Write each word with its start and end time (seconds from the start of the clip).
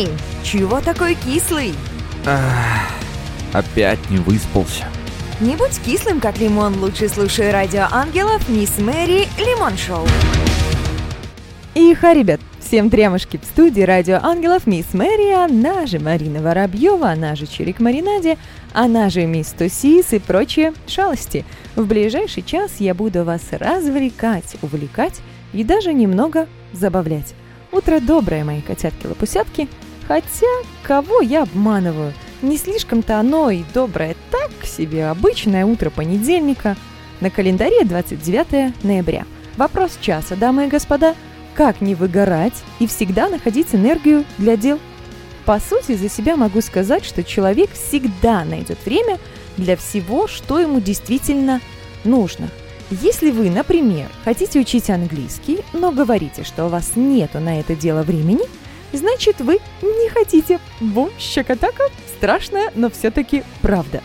Эй, 0.00 0.08
чего 0.42 0.80
такой 0.80 1.14
кислый? 1.14 1.74
Ах, 2.24 2.90
опять 3.52 3.98
не 4.08 4.16
выспался. 4.16 4.86
Не 5.40 5.56
будь 5.56 5.78
кислым, 5.84 6.20
как 6.20 6.38
лимон, 6.38 6.80
лучше 6.80 7.06
слушай 7.10 7.50
радио 7.50 7.86
ангелов 7.90 8.48
Мисс 8.48 8.78
Мэри 8.78 9.28
Лимон 9.38 9.76
Шоу. 9.76 10.06
И 11.74 11.92
ха, 11.92 12.14
ребят, 12.14 12.40
всем 12.60 12.88
трямушки 12.88 13.36
в 13.36 13.44
студии 13.44 13.82
Радио 13.82 14.20
Ангелов 14.22 14.66
Мисс 14.66 14.94
Мэри, 14.94 15.34
она 15.34 15.84
же 15.84 15.98
Марина 15.98 16.40
Воробьева, 16.40 17.10
она 17.10 17.36
же 17.36 17.46
Чирик 17.46 17.78
Маринаде, 17.78 18.38
она 18.72 19.10
же 19.10 19.26
Мисс 19.26 19.48
Тусис 19.48 20.14
и 20.14 20.18
прочие 20.18 20.72
шалости. 20.86 21.44
В 21.76 21.84
ближайший 21.84 22.42
час 22.42 22.76
я 22.78 22.94
буду 22.94 23.24
вас 23.24 23.42
развлекать, 23.50 24.56
увлекать 24.62 25.20
и 25.52 25.62
даже 25.62 25.92
немного 25.92 26.48
забавлять. 26.72 27.34
Утро 27.70 28.00
доброе, 28.00 28.44
мои 28.44 28.62
котятки-лопусятки. 28.62 29.68
Хотя, 30.10 30.48
кого 30.82 31.20
я 31.20 31.44
обманываю? 31.44 32.12
Не 32.42 32.58
слишком-то 32.58 33.20
оно 33.20 33.48
и 33.50 33.62
доброе 33.72 34.16
так 34.32 34.50
себе. 34.66 35.06
Обычное 35.06 35.64
утро 35.64 35.88
понедельника. 35.88 36.76
На 37.20 37.30
календаре 37.30 37.84
29 37.84 38.82
ноября. 38.82 39.24
Вопрос 39.56 39.96
часа, 40.00 40.34
дамы 40.34 40.66
и 40.66 40.68
господа. 40.68 41.14
Как 41.54 41.80
не 41.80 41.94
выгорать 41.94 42.60
и 42.80 42.88
всегда 42.88 43.28
находить 43.28 43.72
энергию 43.72 44.24
для 44.36 44.56
дел? 44.56 44.80
По 45.44 45.60
сути, 45.60 45.94
за 45.94 46.08
себя 46.08 46.34
могу 46.34 46.60
сказать, 46.60 47.04
что 47.04 47.22
человек 47.22 47.70
всегда 47.70 48.44
найдет 48.44 48.84
время 48.84 49.16
для 49.56 49.76
всего, 49.76 50.26
что 50.26 50.58
ему 50.58 50.80
действительно 50.80 51.60
нужно– 52.02 52.48
если 52.90 53.30
вы, 53.30 53.50
например, 53.50 54.08
хотите 54.24 54.58
учить 54.58 54.90
английский, 54.90 55.60
но 55.72 55.92
говорите, 55.92 56.42
что 56.42 56.66
у 56.66 56.68
вас 56.68 56.96
нету 56.96 57.38
на 57.38 57.60
это 57.60 57.76
дело 57.76 58.02
времени, 58.02 58.42
значит 58.96 59.40
вы 59.40 59.60
не 59.82 60.08
хотите. 60.08 60.58
Во, 60.80 61.10
щекотака, 61.18 61.84
страшная, 62.16 62.70
но 62.74 62.90
все-таки 62.90 63.44
правда. 63.62 64.02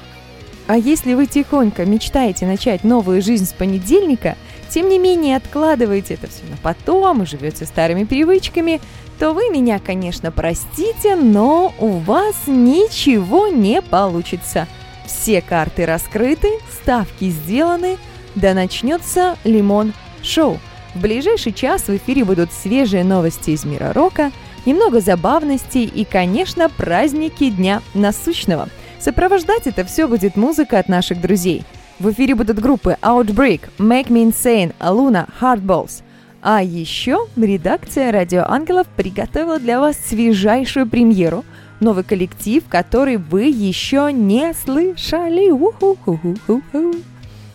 А 0.67 0.77
если 0.77 1.13
вы 1.13 1.27
тихонько 1.27 1.85
мечтаете 1.85 2.45
начать 2.45 2.83
новую 2.83 3.21
жизнь 3.21 3.45
с 3.45 3.53
понедельника, 3.53 4.35
тем 4.69 4.89
не 4.89 4.97
менее 4.97 5.37
откладываете 5.37 6.15
это 6.15 6.27
все 6.27 6.43
на 6.49 6.57
потом 6.57 7.21
и 7.21 7.25
живете 7.25 7.65
старыми 7.65 8.03
привычками, 8.03 8.81
то 9.19 9.31
вы 9.33 9.49
меня, 9.49 9.79
конечно, 9.79 10.31
простите, 10.31 11.15
но 11.15 11.73
у 11.79 11.99
вас 11.99 12.35
ничего 12.47 13.47
не 13.47 13.81
получится. 13.81 14.67
Все 15.05 15.41
карты 15.41 15.85
раскрыты, 15.85 16.49
ставки 16.81 17.29
сделаны– 17.29 17.97
да 18.35 18.53
начнется 18.53 19.37
Лимон 19.43 19.93
Шоу. 20.21 20.59
В 20.93 21.01
ближайший 21.01 21.53
час 21.53 21.83
в 21.83 21.95
эфире 21.95 22.23
будут 22.23 22.51
свежие 22.51 23.03
новости 23.03 23.51
из 23.51 23.65
мира 23.65 23.91
рока, 23.93 24.31
немного 24.65 24.99
забавностей 24.99 25.85
и, 25.85 26.05
конечно, 26.05 26.69
праздники 26.69 27.49
Дня 27.49 27.81
Насущного. 27.93 28.69
Сопровождать 28.99 29.67
это 29.67 29.85
все 29.85 30.07
будет 30.07 30.35
музыка 30.35 30.79
от 30.79 30.89
наших 30.89 31.21
друзей. 31.21 31.63
В 31.99 32.11
эфире 32.11 32.35
будут 32.35 32.59
группы 32.59 32.97
Outbreak, 33.01 33.61
Make 33.77 34.07
Me 34.07 34.31
Insane, 34.31 34.73
Luna, 34.79 35.27
Hardballs. 35.39 36.01
А 36.41 36.61
еще 36.61 37.27
редакция 37.35 38.11
Радио 38.11 38.43
Ангелов 38.47 38.87
приготовила 38.95 39.59
для 39.59 39.79
вас 39.79 39.97
свежайшую 39.97 40.87
премьеру– 40.87 41.43
новый 41.79 42.03
коллектив, 42.03 42.63
который 42.67 43.17
вы 43.17 43.43
еще 43.43 44.11
не 44.11 44.53
слышали. 44.53 45.49
У-ху-ху-ху-ху. 45.49 46.95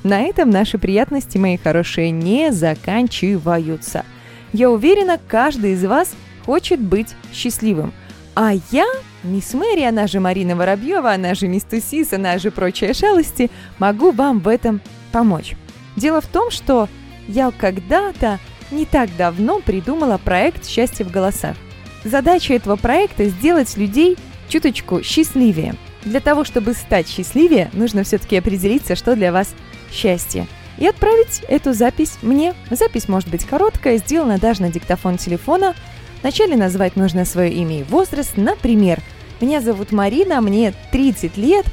На 0.03 0.21
этом 0.23 0.51
наши 0.51 0.79
приятности, 0.79 1.39
мои 1.39 1.57
хорошие, 1.57 2.11
не 2.11 2.53
заканчиваются. 2.53 4.05
Я 4.53 4.71
уверена, 4.71 5.19
каждый 5.29 5.73
из 5.73 5.85
вас 5.85 6.13
хочет 6.45 6.81
быть 6.81 7.15
счастливым. 7.33 7.93
А 8.35 8.53
я, 8.71 8.87
мисс 9.23 9.55
Мэри, 9.55 9.83
она 9.83 10.07
же 10.07 10.21
Марина 10.21 10.57
Воробьева, 10.57 11.13
она 11.13 11.35
же 11.35 11.49
мисс 11.49 11.65
Тусис, 11.65 12.13
она 12.13 12.39
же 12.39 12.51
прочие 12.51 12.95
шалости, 12.95 13.51
могу 13.79 14.13
вам 14.13 14.41
в 14.41 14.49
этом 14.49 14.81
помочь. 15.13 15.57
Дело 15.97 16.21
в 16.21 16.27
том, 16.27 16.51
что 16.51 16.89
я 17.29 17.51
когда-то, 17.51 18.39
не 18.71 18.87
так 18.87 19.11
давно, 19.17 19.61
придумала 19.61 20.19
проект 20.19 20.67
«Счастье 20.67 21.05
в 21.05 21.11
голосах». 21.11 21.57
Задача 22.05 22.55
этого 22.55 22.77
проекта– 22.77 23.25
сделать 23.27 23.77
людей 23.77 24.17
чуточку 24.49 25.03
счастливее. 25.03 25.75
Для 26.05 26.21
того, 26.21 26.45
чтобы 26.45 26.73
стать 26.73 27.09
счастливее, 27.09 27.69
нужно 27.73 28.05
все-таки 28.05 28.37
определиться, 28.37 28.97
что 28.97 29.17
для 29.17 29.33
вас 29.33 29.55
счастье. 29.93 30.47
И 30.79 30.87
отправить 30.87 31.43
эту 31.47 31.75
запись 31.75 32.17
мне. 32.23 32.55
Запись 32.71 33.07
может 33.07 33.29
быть 33.29 33.45
короткая, 33.45 33.99
сделана 33.99 34.39
даже 34.39 34.63
на 34.63 34.71
диктофон 34.71 35.19
телефона. 35.19 35.75
Вначале 36.23 36.57
назвать 36.57 36.97
нужно 36.97 37.25
свое 37.25 37.53
имя 37.53 37.81
и 37.81 37.83
возраст. 37.83 38.33
Например, 38.37 39.01
меня 39.41 39.61
зовут 39.61 39.93
Марина, 39.93 40.41
мне 40.41 40.75
30 40.93 41.37
лет, 41.37 41.67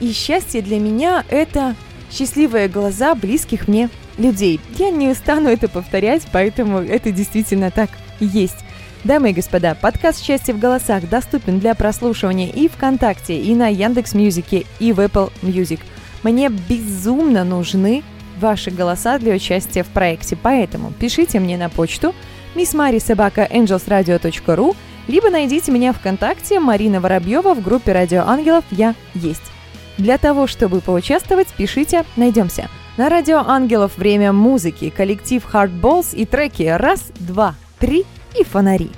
и 0.00 0.12
счастье 0.12 0.62
для 0.62 0.78
меня– 0.78 1.24
это 1.30 1.74
счастливые 2.10 2.68
глаза 2.68 3.14
близких 3.14 3.68
мне 3.68 3.88
людей. 4.18 4.60
Я 4.78 4.90
не 4.90 5.08
устану 5.08 5.48
это 5.48 5.68
повторять, 5.68 6.22
поэтому 6.32 6.78
это 6.78 7.10
действительно 7.10 7.70
так 7.70 7.90
и 8.20 8.26
есть. 8.26 8.58
Дамы 9.04 9.30
и 9.30 9.34
господа, 9.34 9.74
подкаст 9.74 10.22
«Счастье 10.22 10.54
в 10.54 10.58
голосах» 10.58 11.08
доступен 11.08 11.58
для 11.58 11.74
прослушивания 11.74 12.48
и 12.48 12.68
ВКонтакте, 12.68 13.38
и 13.38 13.54
на 13.54 13.68
Яндекс 13.68 14.14
Мьюзике, 14.14 14.64
и 14.80 14.92
в 14.92 15.00
Apple 15.00 15.30
Music– 15.42 15.80
мне 16.24 16.48
безумно 16.48 17.44
нужны 17.44 18.02
ваши 18.40 18.70
голоса 18.70 19.18
для 19.18 19.34
участия 19.34 19.84
в 19.84 19.88
проекте, 19.88 20.36
поэтому 20.36 20.90
пишите 20.90 21.38
мне 21.38 21.56
на 21.58 21.68
почту 21.68 22.14
missmarisobaka.angelsradio.ru 22.54 24.76
либо 25.06 25.30
найдите 25.30 25.70
меня 25.70 25.92
ВКонтакте 25.92 26.60
Марина 26.60 27.00
Воробьева 27.00 27.54
в 27.54 27.62
группе 27.62 27.92
Радио 27.92 28.22
Ангелов 28.22 28.64
«Я 28.70 28.94
есть». 29.14 29.42
Для 29.98 30.18
того, 30.18 30.46
чтобы 30.46 30.80
поучаствовать, 30.80 31.48
пишите 31.48 32.04
«Найдемся». 32.16 32.68
На 32.96 33.08
Радио 33.08 33.38
Ангелов 33.38 33.96
время 33.96 34.32
музыки, 34.32 34.90
коллектив 34.90 35.44
Hardballs 35.52 36.14
и 36.14 36.24
треки 36.24 36.62
«Раз», 36.62 37.10
«Два», 37.18 37.54
«Три» 37.78 38.04
и 38.38 38.44
«Фонари». 38.44 38.90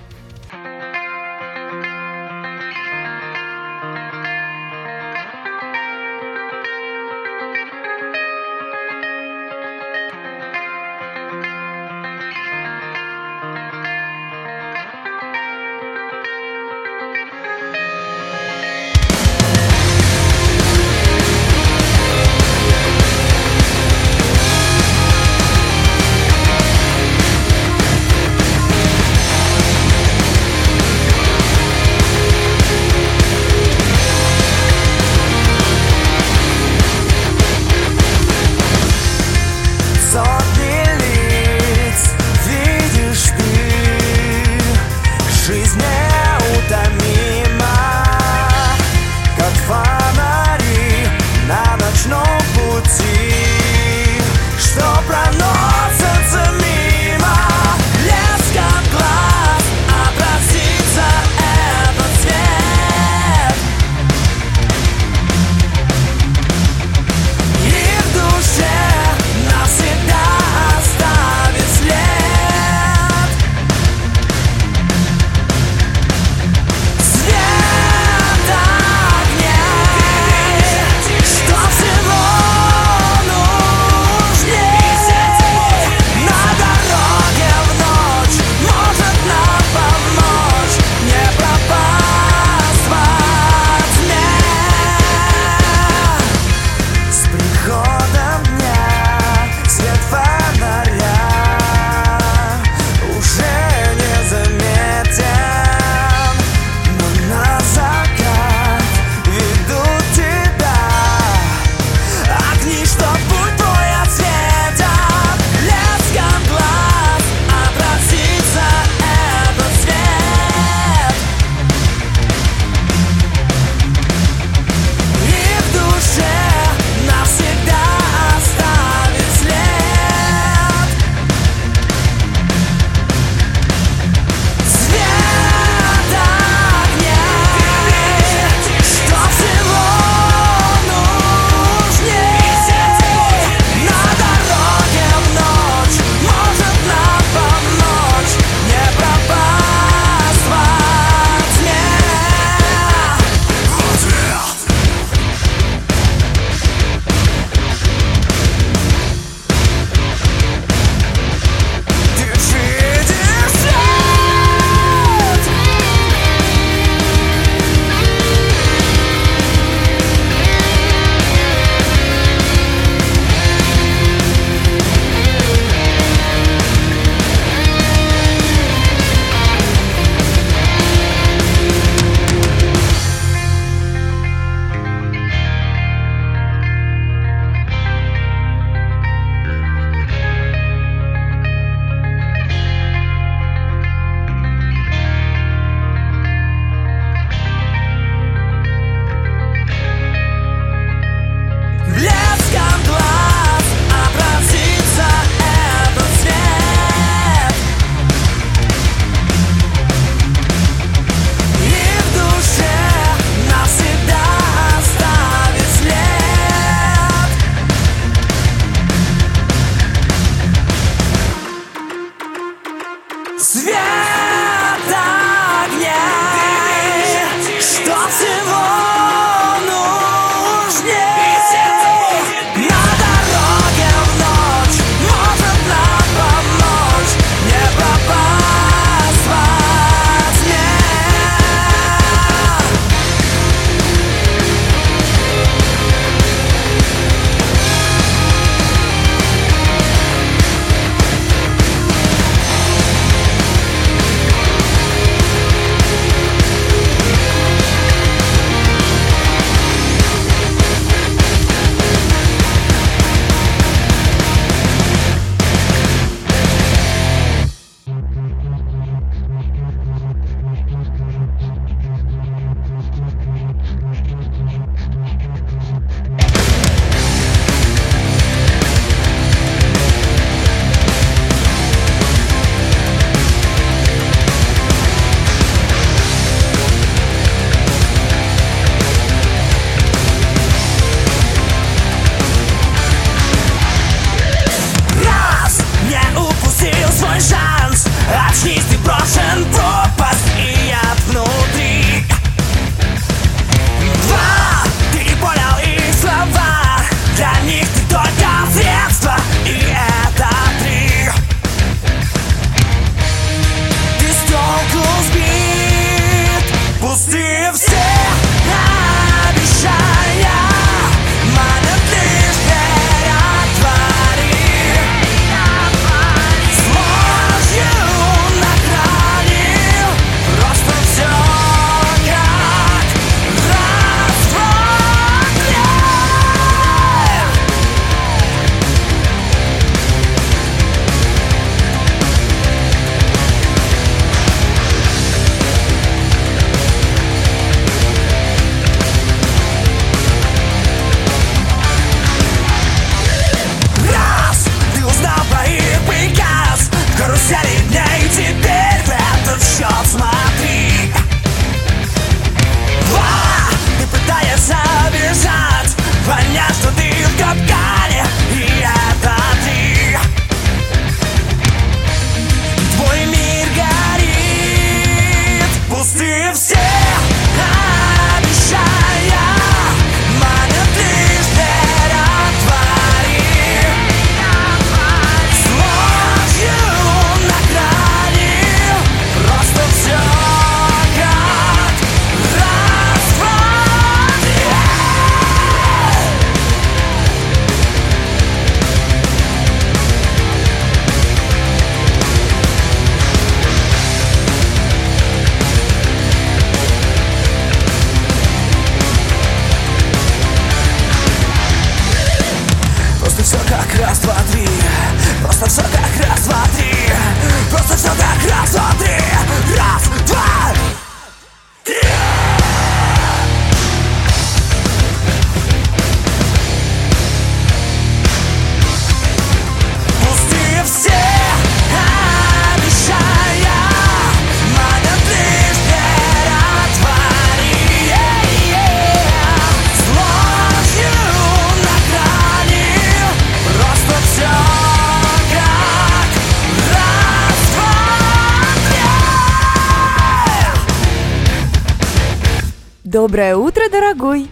Доброе 453.16 453.36
утро, 453.38 453.62
дорогой! 453.72 454.26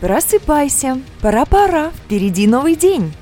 Просыпайся, 0.00 0.98
пора-пора, 1.20 1.90
впереди 1.90 2.46
новый 2.46 2.76
день. 2.76 3.12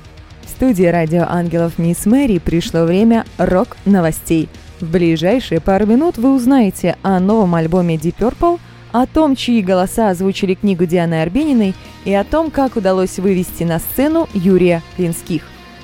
В 0.45 0.49
студии 0.49 0.85
радио 0.85 1.25
«Ангелов 1.27 1.77
Мисс 1.77 2.05
Мэри» 2.05 2.37
пришло 2.37 2.85
время 2.85 3.25
рок-новостей. 3.37 4.47
В 4.79 4.89
ближайшие 4.89 5.59
пару 5.59 5.85
минут 5.85 6.17
вы 6.17 6.33
узнаете 6.33 6.95
о 7.01 7.19
новом 7.19 7.55
альбоме 7.55 7.97
Deep 7.97 8.15
Purple, 8.19 8.61
о 8.93 9.05
том, 9.05 9.35
чьи 9.35 9.61
голоса 9.61 10.11
озвучили 10.11 10.53
книгу 10.53 10.85
Дианы 10.85 11.21
Арбениной 11.21 11.75
и 12.05 12.13
о 12.13 12.23
том, 12.23 12.49
как 12.49 12.77
удалось 12.77 13.19
вывести 13.19 13.63
на 13.63 13.79
сцену 13.79 14.29
Юрия 14.33 14.81
Клинских. 14.95 15.41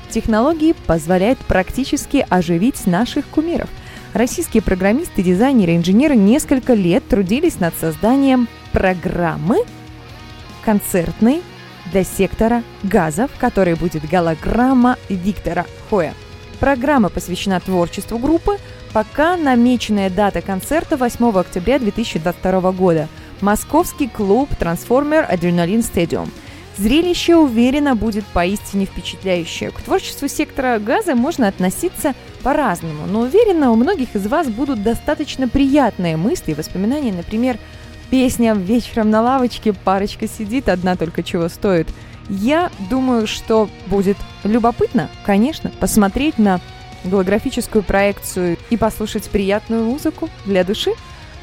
Технологии 0.10 0.74
позволяют 0.86 1.39
практически 1.39 2.25
оживить 2.29 2.88
наших 2.88 3.27
кумиров– 3.27 3.67
Российские 4.17 4.63
программисты, 4.63 5.22
дизайнеры, 5.22 5.75
инженеры 5.75 6.15
несколько 6.15 6.74
лет 6.74 7.07
трудились 7.07 7.60
над 7.60 7.75
созданием 7.77 8.48
программы 8.72 9.64
концертной 10.64 11.42
для 11.92 12.04
сектора 12.04 12.64
газа, 12.84 13.28
в 13.28 13.40
которой 13.40 13.76
будет 13.76 14.08
голограмма 14.10 14.98
Виктора 15.10 15.66
Хоя. 15.90 16.14
Программа 16.60 17.10
посвящена 17.10 17.60
творчеству 17.60 18.18
группы, 18.18 18.58
пока 18.94 19.38
намеченная 19.38 20.10
дата 20.10 20.42
концерта 20.42 20.98
8 20.98 21.38
октября 21.38 21.80
2022 21.80 22.72
года. 22.72 23.08
Московский 23.42 24.08
клуб 24.08 24.50
Transformer 24.60 25.30
Adrenaline 25.32 25.86
Stadium– 25.86 26.30
Зрелище, 26.78 27.36
уверенно, 27.36 27.96
будет 27.96 28.24
поистине 28.28 28.86
впечатляющее. 28.86 29.72
К 29.72 29.82
творчеству 29.82 30.28
сектора 30.28 30.78
газа 30.78 31.16
можно 31.16 31.48
относиться 31.48 32.14
по-разному, 32.44 33.08
но 33.08 33.22
уверенно, 33.22 33.72
у 33.72 33.76
многих 33.76 34.16
из 34.16 34.28
вас 34.28 34.48
будут 34.48 34.84
достаточно 34.84 35.48
приятные 35.48 36.18
мысли 36.18 36.52
и 36.52 36.54
воспоминания, 36.54 37.12
например, 37.12 37.58
песня 38.10 38.54
«Вечером 38.54 39.10
на 39.10 39.22
лавочке 39.22 39.74
парочка 39.74 40.28
сидит, 40.28 40.70
одна 40.70 40.96
только 40.96 41.24
чего 41.24 41.50
стоит». 41.50 41.88
Я 42.30 42.72
думаю, 42.90 43.26
что 43.26 43.70
будет 43.88 44.18
любопытно, 44.44 45.10
конечно, 45.26 45.72
посмотреть 45.80 46.38
на 46.38 46.60
голографическую 47.06 47.84
проекцию 47.84 48.58
и 48.70 48.78
послушать 48.78 49.30
приятную 49.30 49.86
музыку 49.86 50.30
для 50.46 50.64
души. 50.64 50.92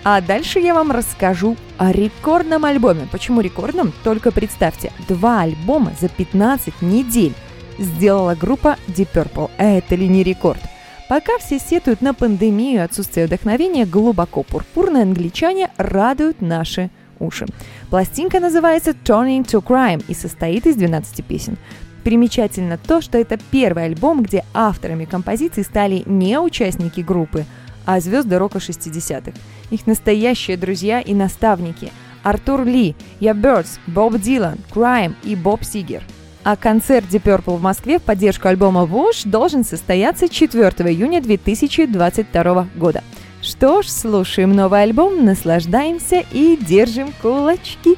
А 0.03 0.21
дальше 0.21 0.59
я 0.59 0.75
вам 0.75 0.93
расскажу 0.93 1.57
о 1.79 1.91
рекордном 1.91 2.67
альбоме. 2.67 3.09
Почему 3.11 3.41
рекордном? 3.41 3.93
Только 4.03 4.31
представьте, 4.31 4.93
два 5.09 5.41
альбома 5.41 5.93
за 5.99 6.09
15 6.09 6.83
недель 6.83 7.33
сделала 7.79 8.35
группа 8.35 8.77
Deep 8.87 9.09
Purple. 9.15 9.51
Это 9.57 9.95
ли 9.95 10.07
не 10.07 10.23
рекорд? 10.23 10.61
Пока 11.09 11.39
все 11.39 11.59
сетуют 11.59 12.01
на 12.01 12.15
пандемию 12.15 12.77
и 12.77 12.85
отсутствие 12.85 13.27
вдохновения, 13.27 13.85
глубоко 13.85 14.43
пурпурные 14.43 15.03
англичане 15.03 15.71
радуют 15.77 16.41
наши 16.41 16.91
уши. 17.19 17.47
Пластинка 17.91 18.41
называется 18.41 18.93
Turning 18.93 19.45
to 19.45 19.63
Crime 19.63 20.03
и 20.09 20.15
состоит 20.15 20.67
из 20.67 20.77
12 20.77 21.25
песен. 21.25 21.59
Примечательно 22.05 22.79
то, 22.79 23.01
что 23.01 23.19
это 23.19 23.39
первый 23.51 23.85
альбом, 23.85 24.23
где 24.23 24.45
авторами 24.55 25.05
композиций 25.05 25.65
стали 25.65 26.03
не 26.07 26.39
участники 26.39 27.01
группы, 27.01 27.45
а 27.85 28.01
звезды 28.01 28.39
рока 28.39 28.59
60-х. 28.59 29.33
Их 29.71 29.87
настоящие 29.87 30.57
друзья 30.57 31.01
и 31.01 31.15
наставники– 31.15 31.93
Артур 32.23 32.65
Ли, 32.65 32.97
Я 33.21 33.35
Бёрдс, 33.35 33.77
Боб 33.87 34.19
Дилан, 34.19 34.57
Крайм 34.73 35.15
и 35.25 35.37
Боб 35.37 35.63
Сигер– 35.63 36.03
а 36.45 36.57
концерт 36.57 37.07
Deep 37.11 37.23
Purple 37.23 37.57
в 37.57 37.63
Москве 37.63 37.99
в 37.99 38.03
поддержку 38.03 38.49
альбома 38.49 38.83
Wash 38.83 39.27
должен 39.27 39.65
состояться 39.65 40.29
4 40.29 40.63
июня 40.91 41.23
2022 41.23 42.69
года. 42.77 43.03
Что 43.41 43.83
ж, 43.83 43.89
слушаем 43.89 44.55
новый 44.55 44.83
альбом, 44.83 45.25
наслаждаемся 45.25 46.23
и 46.33 46.57
держим 46.57 47.13
кулачки, 47.21 47.97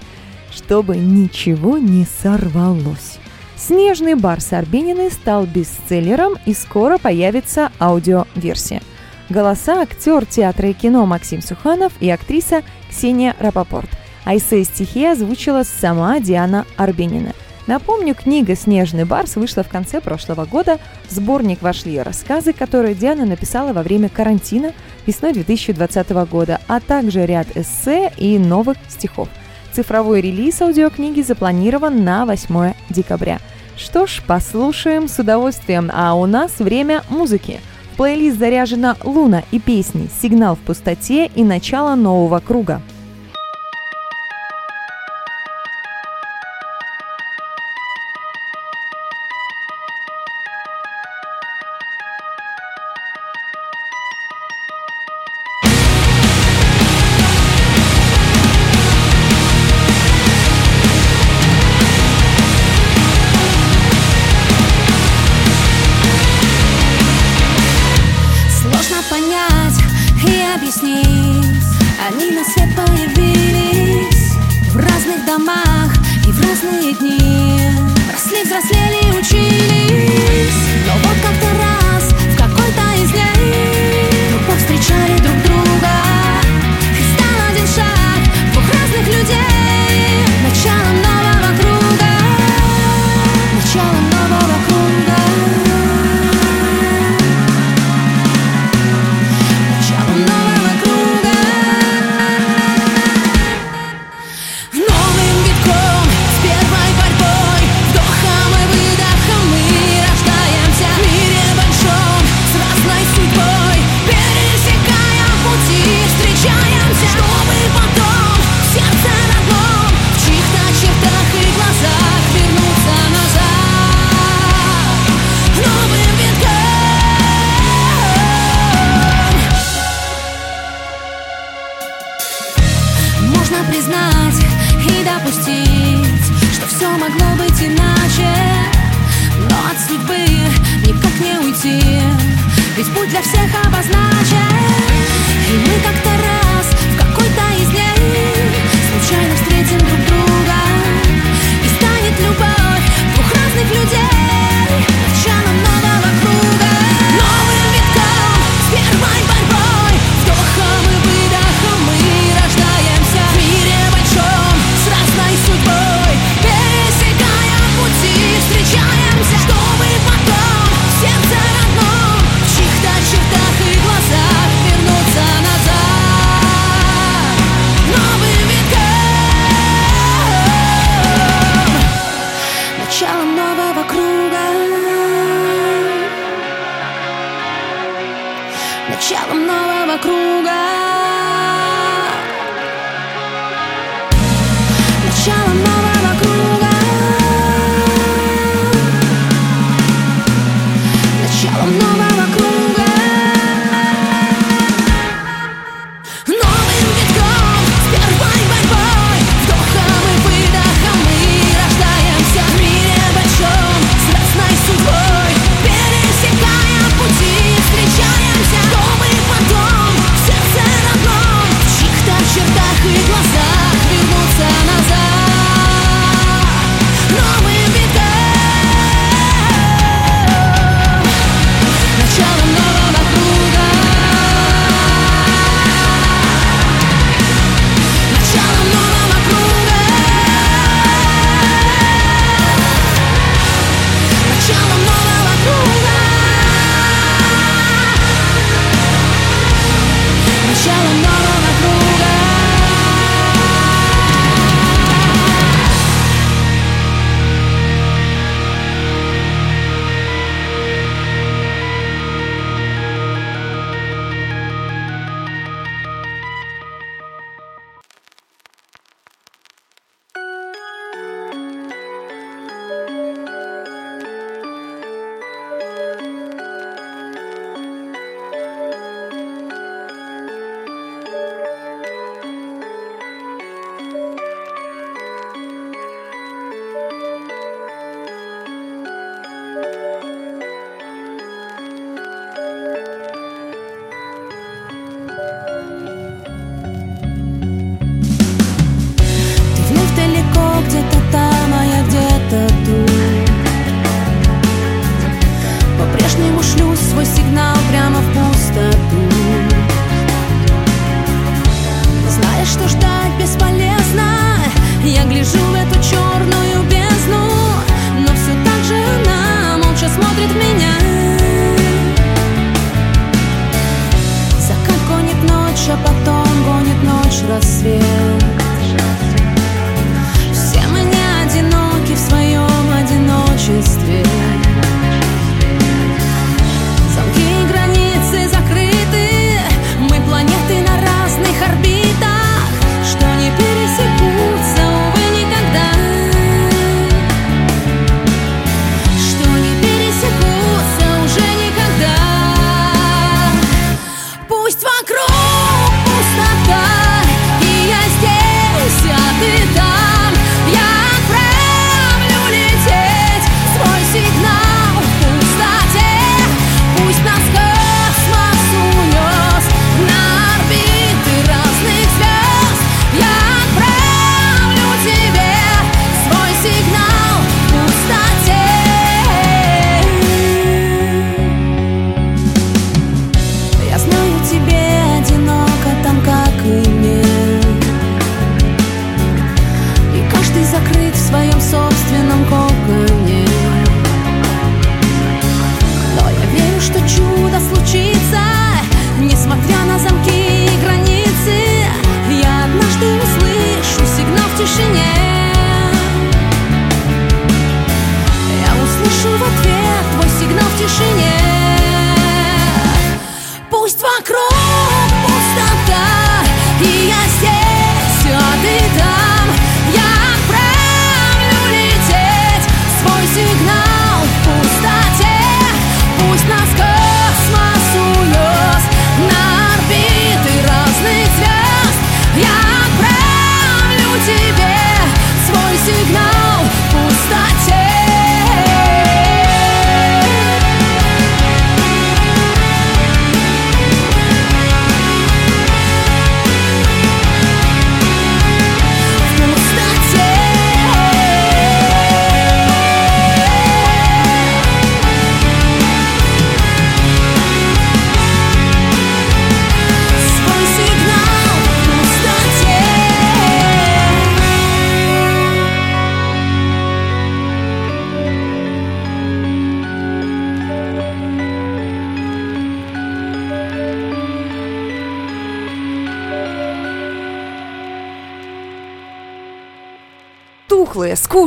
чтобы 0.52 0.96
ничего 0.96 1.78
не 1.78 2.06
сорвалось. 2.22 3.18
«Снежный 3.56 4.14
барс 4.14 4.52
Арбенины» 4.52 5.10
стал 5.10 5.46
бестселлером 5.46 6.34
и 6.46 6.54
скоро 6.54 6.98
появится 6.98 7.72
аудиоверсия. 7.80 8.82
Голоса 9.28 9.82
актер 9.82 10.24
театра 10.26 10.68
и 10.68 10.72
кино 10.72 11.04
Максим 11.06 11.42
Суханов 11.42 11.92
и 12.00 12.10
актриса 12.10 12.62
Ксения 12.90 13.34
Рапопорт. 13.40 13.88
А 14.24 14.36
эссе 14.36 14.62
стихи 14.64 15.04
озвучила 15.06 15.62
сама 15.62 16.20
Диана 16.20 16.64
Арбенина– 16.76 17.32
Напомню, 17.66 18.14
книга 18.14 18.54
«Снежный 18.54 19.04
барс» 19.04 19.34
вышла 19.34 19.64
в 19.64 19.68
конце 19.68 20.00
прошлого 20.00 20.44
года. 20.44 20.78
В 21.08 21.12
сборник 21.12 21.62
вошли 21.62 21.98
рассказы, 21.98 22.52
которые 22.52 22.94
Диана 22.94 23.26
написала 23.26 23.72
во 23.72 23.82
время 23.82 24.08
карантина 24.08 24.72
весной 25.04 25.32
2020 25.32 26.10
года, 26.30 26.60
а 26.68 26.78
также 26.78 27.26
ряд 27.26 27.48
эссе 27.56 28.12
и 28.16 28.38
новых 28.38 28.76
стихов. 28.88 29.28
Цифровой 29.72 30.20
релиз 30.20 30.62
аудиокниги 30.62 31.22
запланирован 31.22 32.04
на 32.04 32.24
8 32.24 32.74
декабря. 32.88 33.40
Что 33.76 34.06
ж, 34.06 34.22
послушаем 34.26 35.08
с 35.08 35.18
удовольствием, 35.18 35.90
а 35.92 36.14
у 36.14 36.26
нас 36.26 36.60
время 36.60 37.02
музыки. 37.10 37.60
В 37.92 37.96
плейлист 37.96 38.38
заряжена 38.38 38.96
«Луна» 39.02 39.42
и 39.50 39.58
песни 39.58 40.08
«Сигнал 40.22 40.54
в 40.54 40.60
пустоте» 40.60 41.26
и 41.26 41.42
«Начало 41.42 41.96
нового 41.96 42.38
круга». 42.38 42.80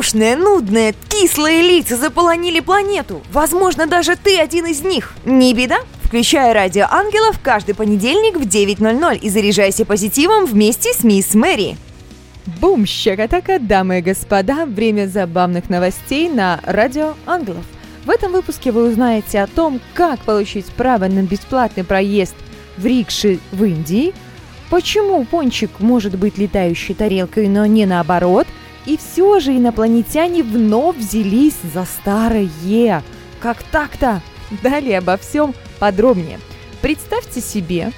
Скучные, 0.10 0.36
нудные, 0.36 0.96
кислые 1.08 1.62
лица 1.62 1.96
заполонили 1.96 2.60
планету. 2.62 3.22
Возможно, 3.32 3.86
даже 3.86 4.16
ты 4.16 4.40
один 4.40 4.66
из 4.66 4.82
них. 4.82 5.14
Не 5.24 5.54
беда. 5.54 5.78
Включай 6.04 6.52
радио 6.52 6.88
ангелов 6.90 7.40
каждый 7.44 7.76
понедельник 7.76 8.36
в 8.36 8.42
9.00 8.42 9.20
и 9.20 9.30
заряжайся 9.30 9.86
позитивом 9.86 10.46
вместе 10.46 10.94
с 10.94 11.04
мисс 11.04 11.36
Мэри. 11.36 11.78
Бум, 12.60 12.88
щекотака, 12.88 13.60
дамы 13.60 14.00
и 14.00 14.02
господа, 14.02 14.66
время 14.66 15.06
забавных 15.08 15.70
новостей 15.70 16.28
на 16.28 16.60
радио 16.64 17.14
ангелов. 17.28 17.66
В 18.06 18.10
этом 18.10 18.32
выпуске 18.32 18.72
вы 18.72 18.90
узнаете 18.90 19.42
о 19.42 19.48
том, 19.48 19.80
как 19.94 20.22
получить 20.22 20.66
право 20.66 21.06
на 21.06 21.22
бесплатный 21.22 21.84
проезд 21.84 22.36
в 22.78 22.86
рикше 22.86 23.40
в 23.52 23.64
Индии, 23.64 24.14
почему 24.72 25.24
пончик 25.26 25.70
может 25.80 26.18
быть 26.18 26.40
летающей 26.40 26.96
тарелкой, 26.96 27.48
но 27.48 27.68
не 27.68 27.86
наоборот, 27.86 28.48
и 28.86 28.98
все 28.98 29.40
же 29.40 29.56
инопланетяне 29.56 30.44
вновь 30.44 30.98
взялись 30.98 31.56
за 31.74 31.86
старое. 31.86 33.04
Как 33.40 33.64
так-то? 33.64 34.22
Далее 34.64 34.98
обо 34.98 35.18
всем 35.18 35.54
подробнее. 35.80 36.40
Представьте 36.82 37.42
себе, 37.42 37.92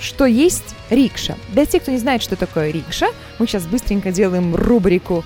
что 0.00 0.26
есть 0.26 0.74
рикша. 0.90 1.36
Для 1.50 1.66
тех, 1.66 1.82
кто 1.82 1.92
не 1.92 1.98
знает, 1.98 2.22
что 2.22 2.36
такое 2.36 2.70
рикша, 2.70 3.06
мы 3.38 3.46
сейчас 3.46 3.66
быстренько 3.66 4.12
делаем 4.12 4.54
рубрику 4.54 5.24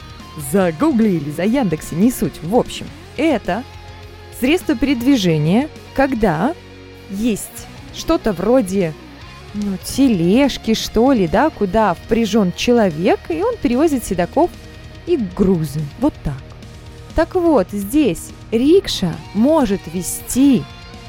«За 0.53 0.73
Гугли» 0.73 1.09
или 1.09 1.31
«За 1.31 1.45
Яндексе», 1.45 1.97
не 1.97 2.11
суть. 2.11 2.43
В 2.43 2.55
общем, 2.55 2.87
это 3.17 3.65
средство 4.39 4.75
передвижения, 4.77 5.69
когда 5.95 6.55
есть 7.11 7.67
что-то 7.95 8.33
вроде 8.33 8.95
ну, 9.55 9.77
тележки, 9.85 10.75
что 10.75 11.13
ли, 11.13 11.27
да, 11.27 11.51
куда 11.51 11.95
впряжен 11.95 12.53
человек, 12.57 13.19
и 13.29 13.43
он 13.43 13.57
перевозит 13.57 14.05
седаков 14.05 14.51
и 15.11 15.17
грузы. 15.17 15.81
Вот 16.01 16.15
так. 16.23 16.35
Так 17.15 17.35
вот, 17.35 17.69
здесь 17.73 18.31
рикша 18.53 19.15
может 19.35 19.81
вести 19.93 20.63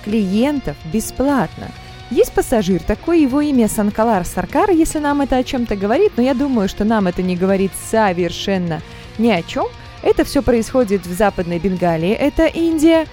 клиентов 0.04 0.76
бесплатно. 0.92 1.68
Есть 2.10 2.34
пассажир, 2.34 2.82
такой 2.84 3.22
его 3.22 3.40
имя 3.40 3.70
Санкалар 3.70 4.26
Саркар, 4.26 4.72
если 4.72 5.00
нам 5.00 5.22
это 5.22 5.38
о 5.38 5.44
чем-то 5.44 5.76
говорит, 5.78 6.14
но 6.18 6.24
я 6.24 6.34
думаю, 6.34 6.68
что 6.68 6.84
нам 6.84 7.08
это 7.08 7.22
не 7.22 7.38
говорит 7.38 7.72
совершенно 7.90 8.82
ни 9.18 9.30
о 9.30 9.42
чем. 9.44 9.68
Это 10.04 10.26
все 10.26 10.42
происходит 10.42 11.06
в 11.06 11.14
Западной 11.14 11.60
Бенгалии, 11.60 12.12
это 12.12 12.48
Индия. 12.48 13.06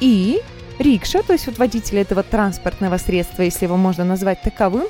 И 0.00 0.42
рикша, 0.78 1.22
то 1.22 1.32
есть 1.32 1.46
вот 1.46 1.56
водитель 1.56 1.98
этого 1.98 2.22
транспортного 2.22 2.98
средства, 2.98 3.42
если 3.42 3.64
его 3.64 3.76
можно 3.76 4.04
назвать 4.04 4.42
таковым, 4.42 4.88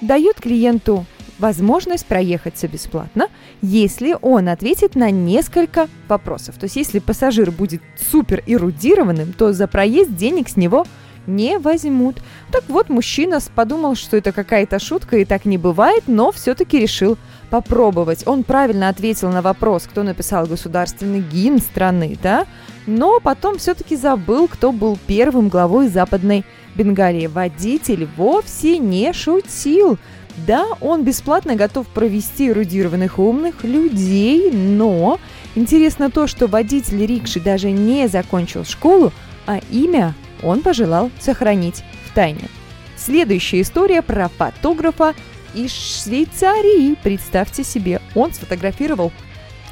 дает 0.00 0.40
клиенту 0.40 1.06
возможность 1.38 2.06
проехаться 2.06 2.68
бесплатно, 2.68 3.28
если 3.60 4.16
он 4.20 4.48
ответит 4.48 4.94
на 4.94 5.10
несколько 5.10 5.88
вопросов. 6.08 6.56
То 6.56 6.64
есть 6.64 6.76
если 6.76 6.98
пассажир 6.98 7.50
будет 7.50 7.82
супер 8.10 8.42
эрудированным, 8.46 9.32
то 9.32 9.52
за 9.52 9.66
проезд 9.66 10.14
денег 10.14 10.48
с 10.48 10.56
него 10.56 10.86
не 11.26 11.58
возьмут. 11.58 12.16
Так 12.50 12.64
вот, 12.68 12.88
мужчина 12.88 13.38
подумал, 13.54 13.94
что 13.94 14.16
это 14.16 14.32
какая-то 14.32 14.78
шутка 14.78 15.18
и 15.18 15.24
так 15.24 15.44
не 15.44 15.58
бывает, 15.58 16.04
но 16.06 16.32
все-таки 16.32 16.78
решил 16.78 17.16
попробовать. 17.50 18.26
Он 18.26 18.42
правильно 18.42 18.88
ответил 18.88 19.30
на 19.30 19.42
вопрос, 19.42 19.84
кто 19.84 20.02
написал 20.02 20.46
государственный 20.46 21.20
гимн 21.20 21.60
страны, 21.60 22.18
да? 22.22 22.46
Но 22.86 23.20
потом 23.20 23.58
все-таки 23.58 23.94
забыл, 23.96 24.48
кто 24.48 24.72
был 24.72 24.98
первым 25.06 25.48
главой 25.48 25.88
Западной 25.88 26.44
Бенгалии. 26.74 27.26
Водитель 27.26 28.08
вовсе 28.16 28.78
не 28.78 29.12
шутил. 29.12 29.98
Да, 30.36 30.66
он 30.80 31.04
бесплатно 31.04 31.56
готов 31.56 31.86
провести 31.88 32.48
эрудированных 32.48 33.18
умных 33.18 33.64
людей, 33.64 34.50
но 34.50 35.20
интересно 35.54 36.10
то, 36.10 36.26
что 36.26 36.46
водитель 36.46 37.04
рикши 37.04 37.40
даже 37.40 37.70
не 37.70 38.08
закончил 38.08 38.64
школу, 38.64 39.12
а 39.46 39.60
имя 39.70 40.14
он 40.42 40.62
пожелал 40.62 41.10
сохранить 41.20 41.84
в 42.06 42.14
тайне. 42.14 42.48
Следующая 42.96 43.60
история 43.60 44.00
про 44.02 44.28
фотографа 44.28 45.14
из 45.54 45.72
Швейцарии. 45.72 46.96
Представьте 47.02 47.64
себе, 47.64 48.00
он 48.14 48.32
сфотографировал, 48.32 49.12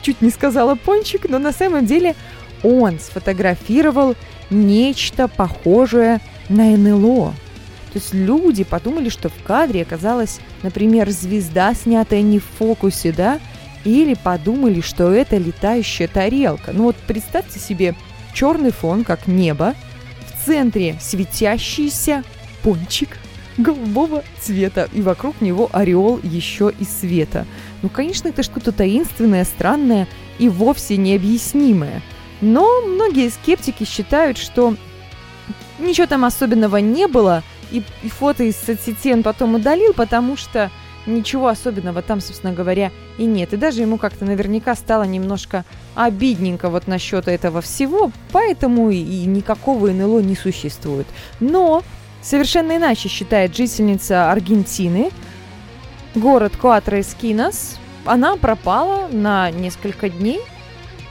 чуть 0.02 0.20
не 0.20 0.30
сказала 0.30 0.74
пончик, 0.74 1.28
но 1.28 1.38
на 1.38 1.52
самом 1.52 1.86
деле 1.86 2.14
он 2.62 2.98
сфотографировал 2.98 4.14
нечто 4.50 5.28
похожее 5.28 6.20
на 6.48 6.76
НЛО. 6.76 7.34
То 7.92 7.98
есть 7.98 8.14
люди 8.14 8.62
подумали, 8.62 9.08
что 9.08 9.28
в 9.28 9.42
кадре 9.42 9.82
оказалась, 9.82 10.38
например, 10.62 11.10
звезда, 11.10 11.74
снятая 11.74 12.22
не 12.22 12.38
в 12.38 12.44
фокусе, 12.44 13.12
да, 13.12 13.40
или 13.84 14.14
подумали, 14.14 14.80
что 14.80 15.10
это 15.10 15.36
летающая 15.38 16.06
тарелка. 16.06 16.72
Ну 16.72 16.84
вот 16.84 16.96
представьте 17.06 17.58
себе 17.58 17.96
черный 18.32 18.70
фон, 18.70 19.02
как 19.02 19.26
небо, 19.26 19.74
в 20.26 20.46
центре 20.46 20.96
светящийся 21.00 22.22
пончик 22.62 23.18
голубого 23.58 24.22
цвета, 24.40 24.88
и 24.92 25.02
вокруг 25.02 25.40
него 25.40 25.68
ореол 25.72 26.20
еще 26.22 26.72
и 26.78 26.84
света. 26.84 27.44
Ну, 27.82 27.88
конечно, 27.88 28.28
это 28.28 28.42
что-то 28.42 28.70
таинственное, 28.70 29.44
странное 29.44 30.06
и 30.38 30.48
вовсе 30.48 30.96
необъяснимое. 30.96 32.02
Но 32.40 32.82
многие 32.82 33.28
скептики 33.30 33.84
считают, 33.84 34.38
что 34.38 34.76
ничего 35.78 36.06
там 36.06 36.24
особенного 36.24 36.76
не 36.76 37.08
было– 37.08 37.42
и, 37.70 37.82
и 38.02 38.08
фото 38.08 38.44
из 38.44 38.56
соцсетей 38.56 39.14
он 39.14 39.22
потом 39.22 39.54
удалил, 39.54 39.92
потому 39.92 40.36
что 40.36 40.70
ничего 41.06 41.48
особенного 41.48 42.02
там, 42.02 42.20
собственно 42.20 42.52
говоря, 42.52 42.90
и 43.18 43.24
нет. 43.24 43.52
И 43.52 43.56
даже 43.56 43.82
ему 43.82 43.98
как-то 43.98 44.24
наверняка 44.24 44.74
стало 44.74 45.04
немножко 45.04 45.64
обидненько 45.94 46.68
вот 46.68 46.86
насчет 46.86 47.28
этого 47.28 47.60
всего, 47.60 48.12
поэтому 48.32 48.90
и, 48.90 48.96
и 48.96 49.24
никакого 49.26 49.90
НЛО 49.90 50.20
не 50.20 50.36
существует. 50.36 51.06
Но 51.40 51.82
совершенно 52.22 52.76
иначе 52.76 53.08
считает 53.08 53.56
жительница 53.56 54.30
Аргентины, 54.30 55.10
город 56.14 56.52
Куатро-Эскинос. 56.60 57.78
Она 58.04 58.36
пропала 58.36 59.08
на 59.10 59.50
несколько 59.50 60.08
дней, 60.08 60.40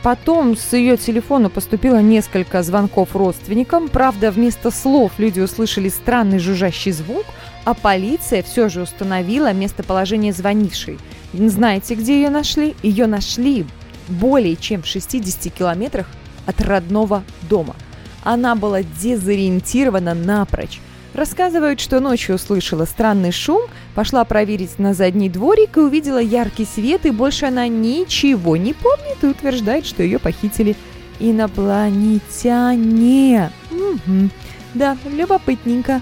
Потом 0.02 0.56
с 0.56 0.72
ее 0.74 0.96
телефона 0.96 1.50
поступило 1.50 2.02
несколько 2.02 2.64
звонков 2.64 3.16
родственникам. 3.16 3.90
Правда, 3.90 4.32
вместо 4.32 4.72
слов 4.72 5.12
люди 5.18 5.42
услышали 5.42 5.90
странный 5.90 6.40
жужжащий 6.40 6.94
звук, 6.94 7.26
а 7.66 7.74
полиция 7.74 8.42
все 8.42 8.70
же 8.70 8.82
установила 8.82 9.52
местоположение 9.52 10.32
звонившей. 10.32 10.98
Знаете, 11.34 11.96
где 11.96 12.16
ее 12.16 12.30
нашли? 12.30 12.76
Ее 12.82 13.08
нашли 13.08 13.66
более 14.08 14.56
чем 14.56 14.84
в 14.84 14.88
60 14.88 15.54
километрах 15.54 16.08
от 16.46 16.62
родного 16.62 17.24
дома. 17.50 17.76
Она 18.24 18.56
была 18.56 18.84
дезориентирована 18.84 20.14
напрочь. 20.14 20.80
Рассказывают, 21.20 21.80
что 21.82 22.00
ночью 22.00 22.36
услышала 22.36 22.86
странный 22.86 23.34
шум, 23.34 23.64
пошла 23.94 24.24
проверить 24.24 24.80
на 24.80 24.94
задний 24.94 25.30
дворик 25.30 25.76
и 25.76 25.82
увидела 25.82 26.20
яркий 26.20 26.64
свет, 26.64 27.06
и 27.06 27.12
больше 27.12 27.48
она 27.48 27.68
ничего 27.68 28.56
не 28.56 28.74
помнит 28.74 29.22
и 29.22 29.26
утверждает, 29.26 29.86
что 29.86 30.02
ее 30.02 30.18
похитили 30.18 30.78
инопланетяне. 31.20 33.52
Угу. 33.70 34.30
Да, 34.76 34.98
любопытненько. 35.12 36.00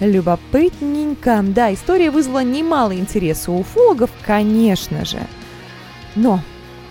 Любопытненько. 0.00 1.44
Да, 1.44 1.72
история 1.72 2.10
вызвала 2.10 2.42
немало 2.42 2.92
интереса 2.92 3.52
у 3.52 3.60
уфологов, 3.60 4.10
конечно 4.26 5.04
же. 5.04 5.20
Но, 6.16 6.40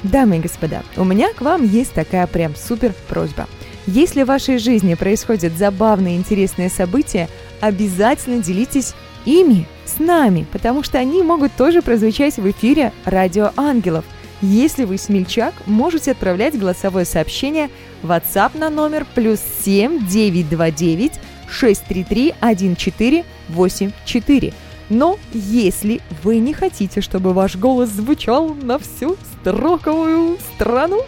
дамы 0.01 0.37
и 0.37 0.39
господа, 0.39 0.81
у 0.95 1.03
меня 1.03 1.33
к 1.33 1.41
вам 1.41 1.65
есть 1.65 1.91
такая 1.91 2.25
прям 2.25 2.55
супер 2.55 2.93
просьба. 3.09 3.49
Если 3.87 4.23
в 4.23 4.27
вашей 4.27 4.57
жизни 4.57 4.95
происходят 4.95 5.53
забавные 5.53 6.15
интересные 6.15 6.69
события, 6.69 7.29
обязательно 7.65 8.43
делитесь 8.43 8.93
ими 9.25 9.65
с 9.85 9.99
нами, 9.99 10.45
потому 10.51 10.83
что 10.83 10.99
они 10.99 11.23
могут 11.23 11.53
тоже 11.53 11.81
прозвучать 11.81 12.37
в 12.37 12.51
эфире 12.51 12.93
«Радио 13.05 13.49
Ангелов». 13.57 14.05
Если 14.41 14.83
вы 14.83 14.99
смельчак, 14.99 15.53
можете 15.65 16.11
отправлять 16.11 16.59
голосовое 16.59 17.05
сообщение 17.05 17.71
в 18.03 18.11
WhatsApp 18.11 18.57
на 18.57 18.69
номер 18.69 19.07
плюс 19.15 19.39
7 19.63 20.05
929 20.05 21.13
633 21.49 22.35
1484. 22.39 24.53
Но 24.89 25.17
если 25.33 26.01
вы 26.23 26.37
не 26.37 26.53
хотите, 26.53 27.01
чтобы 27.01 27.33
ваш 27.33 27.55
голос 27.55 27.89
звучал 27.89 28.53
на 28.53 28.77
всю 28.77 29.17
строковую 29.41 30.37
страну 30.53 31.01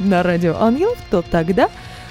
на 0.00 0.24
радио 0.24 0.56
Ангелов, 0.58 0.98
то 1.10 1.22
тогда 1.22 1.68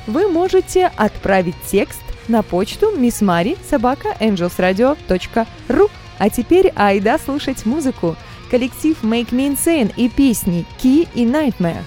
вы 0.07 0.29
можете 0.29 0.89
отправить 0.95 1.55
текст 1.69 1.99
на 2.29 2.43
почту 2.43 2.95
missmari 2.95 3.57
собака 3.69 4.15
angelsradio.ru. 4.19 5.89
А 6.17 6.29
теперь 6.29 6.71
айда 6.75 7.17
слушать 7.17 7.65
музыку. 7.65 8.15
Коллектив 8.51 8.97
Make 9.03 9.29
Me 9.29 9.53
Insane 9.53 9.93
и 9.95 10.09
песни 10.09 10.65
Key 10.81 11.07
и 11.13 11.25
Nightmare. 11.25 11.83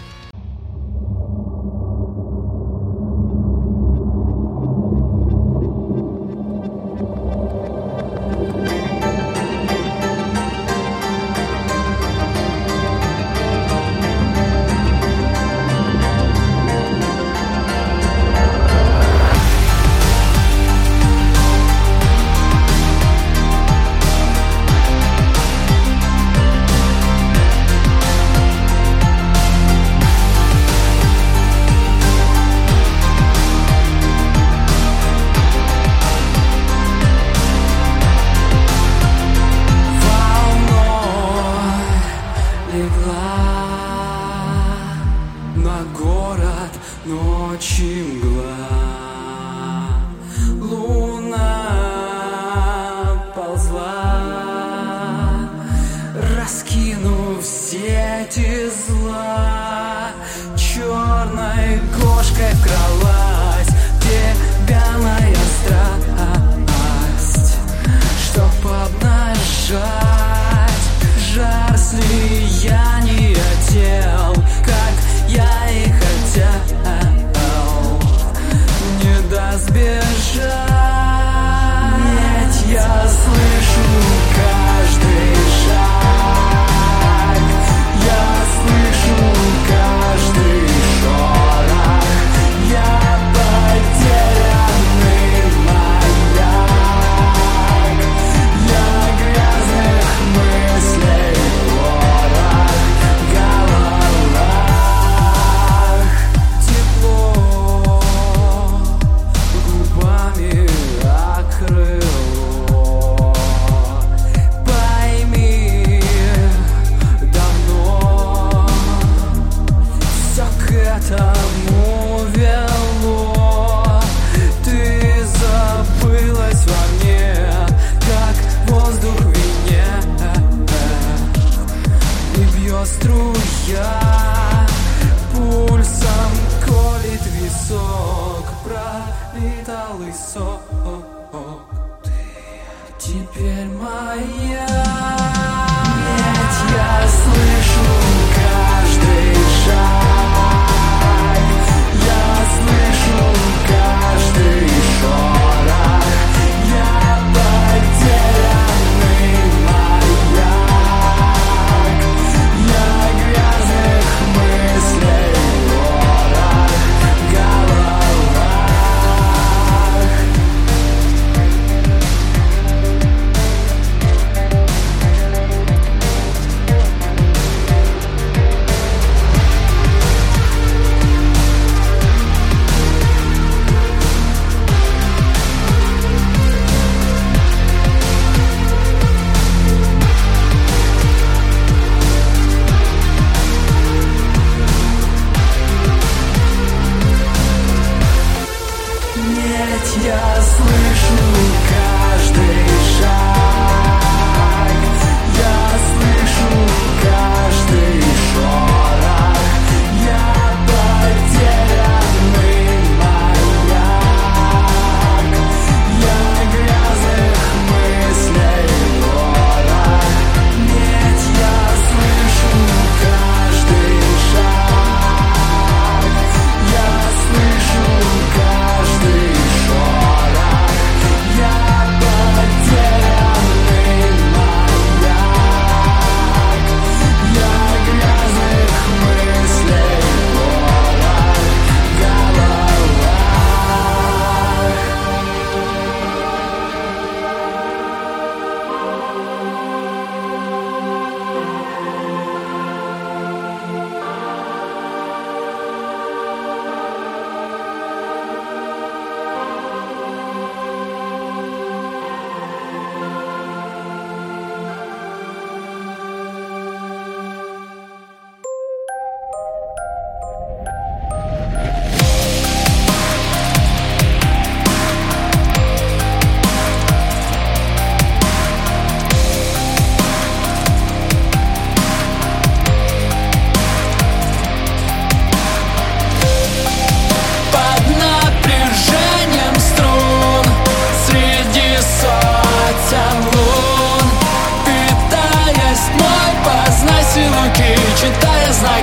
try 69.73 70.02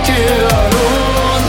Рун 0.08 1.44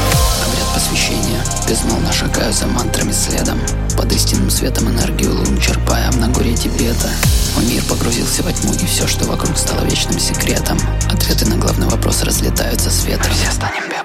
Обряд 0.44 0.74
посвящения 0.74 1.40
Безмолвно 1.68 2.12
шагаю 2.12 2.52
за 2.52 2.66
мантрами 2.66 3.12
следом. 3.12 3.60
Под 3.96 4.12
истинным 4.12 4.50
светом 4.50 4.88
энергию 4.88 5.34
лун 5.34 5.58
черпая 5.58 6.10
на 6.12 6.28
горе 6.28 6.54
Тибета. 6.54 7.10
Мой 7.54 7.64
мир 7.66 7.82
погрузился 7.84 8.42
во 8.42 8.52
тьму 8.52 8.72
И 8.72 8.86
все, 8.86 9.06
что 9.06 9.24
вокруг 9.26 9.56
стало 9.56 9.84
вечным 9.84 10.18
секретом. 10.18 10.78
Ответы 11.10 11.46
на 11.46 11.56
главный 11.56 11.86
вопрос 11.86 12.22
разлетаются 12.22 12.90
с 12.90 13.04
ветром 13.04 13.32
Все 13.34 13.52
станем 13.52 13.82
пеплом 13.84 13.99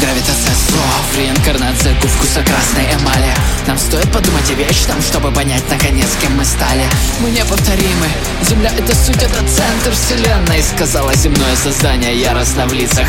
Гравитация 0.00 0.54
слов, 0.68 1.16
реинкарнация 1.16 1.94
ку 2.00 2.06
вкуса 2.06 2.42
красной 2.42 2.84
эмали. 2.94 3.32
Нам 3.66 3.78
стоит 3.78 4.10
подумать 4.12 4.50
о 4.50 4.54
вечном, 4.54 5.00
чтобы 5.00 5.32
понять 5.32 5.62
наконец, 5.70 6.08
кем 6.20 6.36
мы 6.36 6.44
стали. 6.44 6.84
Мы 7.20 7.30
неповторимы, 7.30 8.06
Земля 8.42 8.70
это 8.76 8.94
суть, 8.94 9.22
это 9.22 9.40
центр 9.48 9.92
вселенной 9.92 10.62
Сказала 10.62 11.14
земное 11.14 11.56
создание, 11.56 12.20
яростно 12.20 12.66
в 12.66 12.72
лицах 12.72 13.08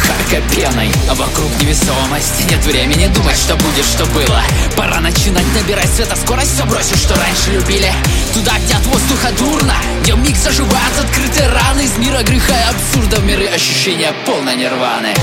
пеной 0.55 0.91
А 1.09 1.15
вокруг 1.15 1.51
невесомость, 1.61 2.49
нет 2.49 2.63
времени 2.65 3.07
думать, 3.07 3.37
что 3.37 3.55
будет, 3.57 3.85
что 3.85 4.05
было. 4.07 4.41
Пора 4.77 5.01
начинать 5.01 5.45
набирать 5.53 5.93
света 5.93 6.15
скорость, 6.15 6.55
все 6.55 6.65
бросишь, 6.65 6.99
что 6.99 7.15
раньше 7.15 7.51
любили. 7.51 7.91
Туда, 8.33 8.53
где 8.63 8.75
от 8.75 8.85
воздуха 8.85 9.31
дурно, 9.37 9.75
где 10.03 10.13
миг 10.13 10.37
заживают 10.37 10.99
открытые 10.99 11.49
раны. 11.49 11.81
Из 11.81 11.97
мира 11.97 12.23
греха 12.23 12.53
и 12.57 12.69
абсурда 12.73 13.17
в 13.17 13.25
миры 13.25 13.47
ощущения 13.47 14.13
полной 14.25 14.55
нирваны 14.55 15.13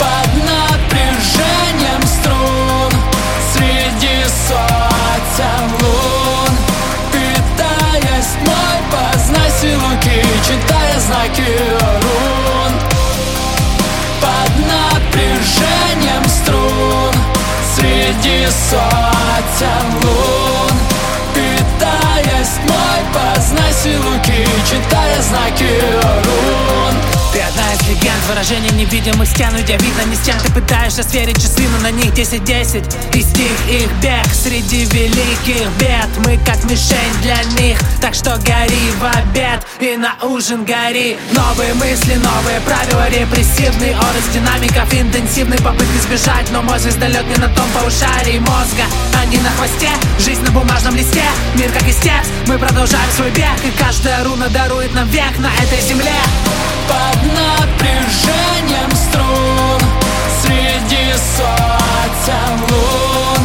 Под 0.00 0.32
напряжением 0.34 2.02
струн 2.06 2.90
Среди 3.52 4.24
сотен 4.48 5.64
лун. 5.82 6.56
Питаясь 7.12 8.32
тьмой 8.40 8.78
Познай 8.90 9.50
силуки 9.60 10.24
Читая 10.46 10.98
знаки 11.00 11.52
рун. 12.00 12.72
Под 14.22 14.52
напряжением 14.70 16.24
струн 16.30 17.14
Среди 17.76 18.46
сотен 18.70 19.86
лун. 20.02 20.78
Питаясь 21.34 22.56
тьмой 22.64 23.02
Познай 23.12 23.74
силуки 23.74 24.48
Читая 24.66 25.20
знаки 25.20 25.82
рун 26.24 27.19
Ты 27.40 27.46
одна 27.46 27.72
из 27.72 27.88
легенд, 27.88 28.22
выражение 28.28 28.70
невидимых 28.72 29.26
стен 29.26 29.48
тебя 29.64 29.78
видно 29.78 30.02
ни 30.10 30.14
с 30.14 30.26
чем, 30.26 30.38
ты 30.40 30.52
пытаешься 30.52 31.02
сверить 31.02 31.40
часы, 31.40 31.66
но 31.68 31.78
на 31.78 31.90
них 31.90 32.12
10-10 32.12 33.16
И 33.16 33.22
стих 33.22 33.50
их 33.66 33.90
бег 34.02 34.26
среди 34.34 34.84
великих 34.84 35.66
бед. 35.78 36.08
Мы 36.18 36.38
как 36.44 36.62
мишень 36.64 37.14
для 37.22 37.42
них, 37.58 37.78
так 38.02 38.12
что 38.12 38.36
гори 38.44 38.90
в 38.98 39.04
обед. 39.16 39.66
И 39.78 39.96
на 39.96 40.16
ужин 40.22 40.66
гори. 40.66 41.16
Новые 41.32 41.72
мысли, 41.74 42.16
новые 42.16 42.60
правила, 42.60 43.08
репрессивный 43.08 43.94
Орос 43.94 44.28
динамиков, 44.34 44.92
интенсивный 44.92 45.58
попытки 45.58 45.96
сбежать. 46.02 46.50
Но 46.50 46.60
мой 46.60 46.78
звездолет 46.78 47.26
не 47.26 47.36
на 47.36 47.48
том 47.54 47.66
полушарии 47.70 48.38
мозга 48.38 48.84
Они 49.18 49.38
на 49.38 49.50
хвосте, 49.52 49.88
жизнь 50.18 50.42
на 50.42 50.50
бумажном 50.50 50.94
листе 50.94 51.24
Мир 51.54 51.70
как 51.72 51.88
истец, 51.88 52.26
мы 52.46 52.58
продолжаем 52.58 53.10
свой 53.16 53.30
бег 53.30 53.64
И 53.64 53.70
каждая 53.82 54.24
руна 54.24 54.48
дарует 54.48 54.92
нам 54.94 55.08
век 55.08 55.38
на 55.38 55.50
этой 55.62 55.80
земле. 55.80 56.12
Под 56.90 57.29
напряжением 57.34 58.90
струн 58.94 59.80
Среди 60.42 61.12
сотен 61.36 62.54
лун. 62.68 63.42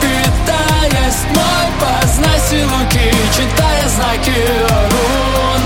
Питаясь 0.00 1.22
тьмой 1.32 1.66
Познай 1.80 2.40
силуки 2.48 3.14
Читая 3.36 3.88
знаки 3.88 4.40
рун. 4.90 5.62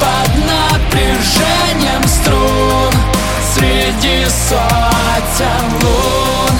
Под 0.00 0.34
напряжением 0.36 2.06
струн 2.06 2.92
Среди 3.54 4.26
сотен 4.26 5.64
лун. 5.82 6.56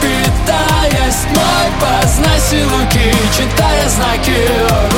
Питаясь 0.00 1.22
тьмой 1.32 1.68
Познай 1.80 2.40
силуки 2.40 3.14
Читая 3.36 3.88
знаки 3.88 4.48
рун 4.70 4.97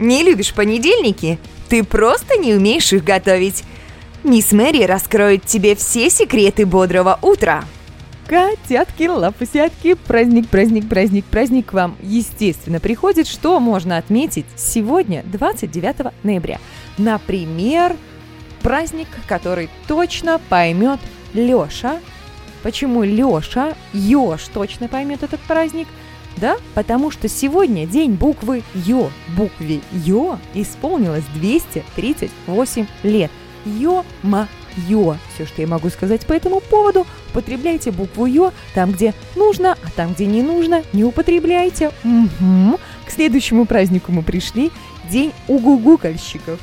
Не 0.00 0.22
любишь 0.22 0.54
понедельники? 0.54 1.38
Ты 1.68 1.84
просто 1.84 2.38
не 2.38 2.54
умеешь 2.54 2.90
их 2.92 3.04
готовить. 3.04 3.64
Мисс 4.24 4.50
Мэри 4.50 4.84
раскроет 4.84 5.44
тебе 5.44 5.76
все 5.76 6.08
секреты 6.08 6.64
бодрого 6.64 7.18
утра. 7.20 7.64
Котятки, 8.26 9.08
лапусятки, 9.08 9.94
праздник, 9.94 10.48
праздник, 10.48 10.88
праздник, 10.88 11.24
праздник 11.26 11.66
к 11.66 11.72
вам, 11.74 11.96
естественно, 12.00 12.80
приходит, 12.80 13.26
что 13.26 13.60
можно 13.60 13.98
отметить 13.98 14.46
сегодня, 14.56 15.22
29 15.24 16.12
ноября. 16.22 16.60
Например, 16.96 17.94
праздник, 18.62 19.08
который 19.26 19.68
точно 19.86 20.40
поймет 20.48 21.00
Лёша. 21.34 21.98
Почему 22.62 23.02
Лёша, 23.02 23.76
Ёж 23.92 24.42
точно 24.54 24.88
поймет 24.88 25.22
этот 25.22 25.40
праздник? 25.40 25.88
Да, 26.40 26.56
потому 26.74 27.10
что 27.10 27.28
сегодня 27.28 27.86
день 27.86 28.12
буквы 28.14 28.62
Ё. 28.74 29.10
Букве 29.36 29.80
Ё 29.92 30.38
исполнилось 30.54 31.24
238 31.34 32.86
лет. 33.02 33.30
Ё-ма-ё. 33.66 35.16
Все, 35.34 35.44
что 35.46 35.60
я 35.60 35.68
могу 35.68 35.90
сказать 35.90 36.24
по 36.26 36.32
этому 36.32 36.60
поводу, 36.60 37.06
употребляйте 37.30 37.90
букву 37.90 38.24
Ё 38.24 38.52
там, 38.74 38.92
где 38.92 39.12
нужно, 39.36 39.72
а 39.84 39.90
там, 39.94 40.14
где 40.14 40.24
не 40.24 40.42
нужно, 40.42 40.82
не 40.94 41.04
употребляйте. 41.04 41.90
Мгм. 42.04 42.78
К 43.06 43.10
следующему 43.10 43.66
празднику 43.66 44.10
мы 44.12 44.22
пришли. 44.22 44.70
День 45.10 45.32
угугукальщиков. 45.46 46.58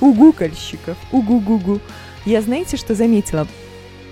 Угукальщиков. 0.00 0.96
Угу-гу-гу. 1.12 1.80
Я 2.24 2.40
знаете, 2.40 2.76
что 2.78 2.94
заметила? 2.94 3.46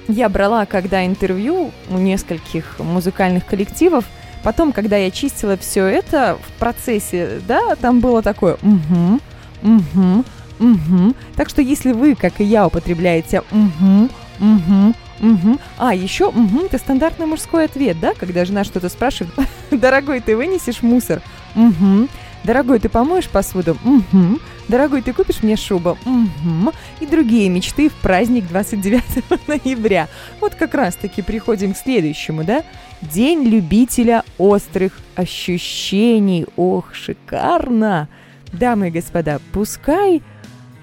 Я 0.09 0.29
брала, 0.29 0.67
когда 0.67 1.07
интервью 1.07 1.71
у 1.89 1.97
нескольких 1.97 2.79
музыкальных 2.81 3.47
коллективов, 3.47 4.05
потом, 4.43 4.73
когда 4.73 4.97
я 4.97 5.11
чистила 5.11 5.57
все 5.57 5.87
это 5.87 6.39
в 6.43 6.59
процессе, 6.59 7.41
да, 7.47 7.77
там 7.77 8.01
было 8.01 8.23
такое 8.23 8.57
угу, 8.63 9.21
угу, 9.63 10.25
угу. 10.59 11.15
Так 11.37 11.49
что 11.49 11.63
если 11.63 11.93
вы, 11.93 12.15
как 12.15 12.41
и 12.41 12.45
я, 12.45 12.67
употребляете 12.67 13.43
угу, 13.51 14.09
угу, 14.41 14.95
угу. 15.21 15.59
А, 15.79 15.95
еще 15.95 16.27
угу, 16.27 16.65
это 16.65 16.79
стандартный 16.79 17.27
мужской 17.27 17.65
ответ, 17.65 17.99
да, 18.01 18.15
когда 18.15 18.45
жена 18.45 18.65
что-то 18.65 18.89
спрашивает. 18.89 19.35
Дорогой, 19.71 20.21
ты 20.21 20.37
вынесешь 20.37 20.83
мусор? 20.83 21.23
Угу. 21.55 22.09
Дорогой, 22.45 22.79
ты 22.79 22.89
помоешь 22.89 23.29
посуду? 23.29 23.77
Угу. 23.85 24.41
Дорогой, 24.69 25.03
ты 25.03 25.13
купишь 25.13 25.43
мне 25.43 25.57
шубу? 25.57 25.99
Угу. 26.07 26.73
И 27.01 27.07
другие 27.07 27.49
мечты 27.49 27.89
в 27.89 27.95
праздник 27.95 28.47
29 28.47 29.03
ноября. 29.49 30.09
Вот 30.41 30.55
как 30.55 30.75
раз-таки 30.75 31.23
приходим 31.23 31.75
к 31.75 31.77
следующему, 31.77 32.45
да? 32.45 32.63
День 33.03 33.45
любителя 33.45 34.25
острых 34.37 34.93
ощущений. 35.17 36.47
Ох, 36.57 36.95
шикарно! 36.95 38.09
Дамы 38.53 38.89
и 38.89 38.91
господа, 38.91 39.41
пускай 39.53 40.23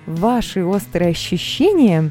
ваши 0.07 0.65
острые 0.65 1.11
ощущения 1.11 2.09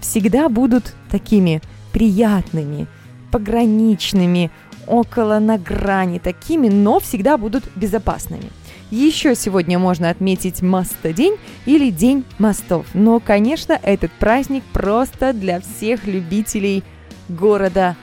всегда 0.00 0.48
будут 0.48 0.94
такими 1.10 1.60
приятными, 1.92 2.86
пограничными, 3.30 4.50
около 4.86 5.38
на 5.38 5.58
грани 5.58 6.18
такими, 6.18 6.68
но 6.68 6.98
всегда 6.98 7.36
будут 7.36 7.64
безопасными. 7.76 8.50
Еще 8.90 9.34
сегодня 9.34 9.78
можно 9.78 10.08
отметить 10.08 10.62
мостодень 10.62 11.36
или 11.66 11.90
День 11.90 12.24
мостов. 12.38 12.86
Но, 12.94 13.20
конечно, 13.20 13.78
этот 13.82 14.12
праздник 14.12 14.62
просто 14.72 15.34
для 15.34 15.60
всех 15.60 16.06
любителей 16.06 16.84
города 17.28 17.96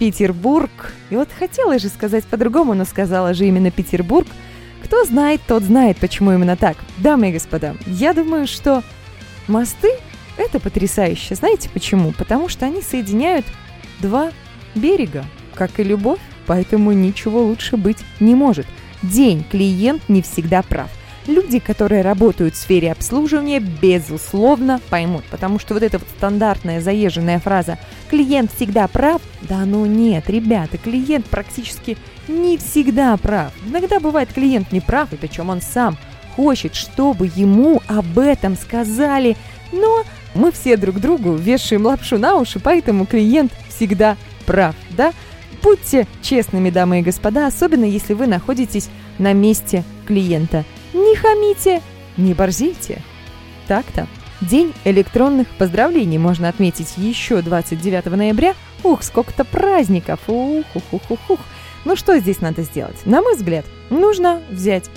Петербург. 0.00 0.70
И 1.10 1.14
вот 1.14 1.28
хотела 1.38 1.78
же 1.78 1.88
сказать 1.88 2.24
по-другому, 2.24 2.72
но 2.72 2.86
сказала 2.86 3.34
же 3.34 3.44
именно 3.44 3.70
Петербург. 3.70 4.26
Кто 4.82 5.04
знает, 5.04 5.42
тот 5.46 5.62
знает, 5.62 5.98
почему 5.98 6.32
именно 6.32 6.56
так. 6.56 6.78
Дамы 6.96 7.28
и 7.28 7.32
господа, 7.32 7.76
я 7.86 8.14
думаю, 8.14 8.46
что 8.46 8.82
мосты– 9.46 9.90
это 10.38 10.58
потрясающе. 10.58 11.34
Знаете 11.34 11.68
почему? 11.68 12.12
Потому 12.12 12.48
что 12.48 12.64
они 12.64 12.80
соединяют 12.80 13.44
два 14.00 14.32
берега, 14.74 15.26
как 15.54 15.78
и 15.78 15.84
любовь, 15.84 16.20
поэтому 16.46 16.92
ничего 16.92 17.44
лучше 17.44 17.76
быть 17.76 17.98
не 18.20 18.34
может. 18.34 18.66
День 19.02 19.44
клиент 19.50 20.08
не 20.08 20.22
всегда 20.22 20.62
прав. 20.62 20.90
Люди, 21.26 21.58
которые 21.58 22.02
работают 22.02 22.54
в 22.54 22.58
сфере 22.58 22.92
обслуживания, 22.92 23.60
безусловно 23.60 24.80
поймут, 24.88 25.24
потому 25.30 25.58
что 25.58 25.74
вот 25.74 25.82
эта 25.82 25.98
вот 25.98 26.08
стандартная 26.16 26.80
заезженная 26.80 27.38
фраза 27.38 27.78
«клиент 28.08 28.52
всегда 28.52 28.88
прав» 28.88 29.20
Да 29.42 29.64
ну 29.64 29.86
нет, 29.86 30.28
ребята, 30.28 30.78
клиент 30.78 31.26
практически 31.26 31.96
не 32.28 32.56
всегда 32.58 33.16
прав. 33.16 33.52
Иногда 33.66 34.00
бывает 34.00 34.32
клиент 34.32 34.72
не 34.72 34.80
прав, 34.80 35.12
и 35.12 35.16
причем 35.16 35.50
он 35.50 35.60
сам 35.60 35.96
хочет, 36.36 36.74
чтобы 36.74 37.30
ему 37.34 37.82
об 37.86 38.18
этом 38.18 38.56
сказали, 38.56 39.36
но 39.72 40.04
мы 40.34 40.52
все 40.52 40.76
друг 40.76 41.00
другу 41.00 41.34
вешаем 41.34 41.86
лапшу 41.86 42.18
на 42.18 42.36
уши, 42.36 42.60
поэтому 42.60 43.06
клиент 43.06 43.52
всегда 43.68 44.16
прав, 44.46 44.74
да? 44.90 45.12
Будьте 45.62 46.06
честными, 46.22 46.70
дамы 46.70 47.00
и 47.00 47.02
господа, 47.02 47.46
особенно 47.46 47.84
если 47.84 48.14
вы 48.14 48.26
находитесь 48.26 48.88
на 49.18 49.32
месте 49.34 49.84
клиента. 50.06 50.64
Не 50.92 51.16
хамите, 51.16 51.82
не 52.16 52.34
борзите. 52.34 53.02
Так-то. 53.68 54.06
День 54.40 54.72
электронных 54.84 55.48
поздравлений 55.58 56.18
можно 56.18 56.48
отметить 56.48 56.94
еще 56.96 57.42
29 57.42 58.06
ноября. 58.06 58.54
Ух, 58.82 59.02
сколько-то 59.02 59.44
праздников. 59.44 60.20
Ух, 60.26 60.64
ух, 60.74 60.82
ух, 60.92 61.10
ух, 61.10 61.30
ух. 61.30 61.40
Ну 61.84 61.96
что 61.96 62.18
здесь 62.18 62.40
надо 62.40 62.62
сделать? 62.62 63.04
На 63.04 63.22
мой 63.22 63.36
взгляд, 63.36 63.64
нужно 63.90 64.42
взять 64.50 64.90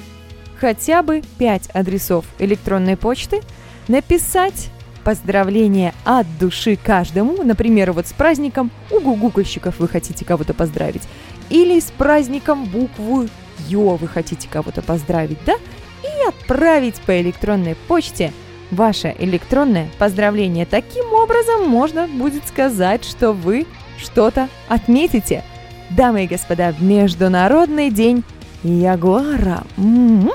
хотя 0.59 1.03
бы 1.03 1.21
5 1.39 1.71
адресов 1.73 2.25
электронной 2.39 2.95
почты, 2.95 3.41
написать 3.89 4.69
поздравления 5.03 5.93
от 6.05 6.25
души 6.39 6.77
каждому, 6.81 7.43
например, 7.43 7.91
вот 7.91 8.07
с 8.07 8.13
праздником 8.13 8.71
у 8.89 9.01
гугукольщиков 9.01 9.79
вы 9.79 9.89
хотите 9.89 10.23
кого-то 10.23 10.53
поздравить, 10.53 11.03
или 11.49 11.79
с 11.79 11.91
праздником 11.91 12.63
букву 12.65 13.27
Ё 13.67 13.95
вы 13.95 14.07
хотите 14.07 14.47
кого-то 14.49 14.81
поздравить, 14.81 15.37
да? 15.45 15.55
И 16.03 16.27
отправить 16.27 16.99
по 17.01 17.19
электронной 17.21 17.75
почте 17.87 18.31
ваше 18.71 19.15
электронное 19.19 19.89
поздравление. 19.99 20.65
Таким 20.65 21.13
образом 21.13 21.67
можно 21.67 22.07
будет 22.07 22.47
сказать, 22.47 23.05
что 23.05 23.31
вы 23.31 23.65
что-то 23.97 24.49
отметите. 24.67 25.43
Дамы 25.89 26.25
и 26.25 26.27
господа, 26.27 26.73
Международный 26.79 27.91
день 27.91 28.23
Ягуара. 28.63 29.63
М-м-м. 29.77 30.31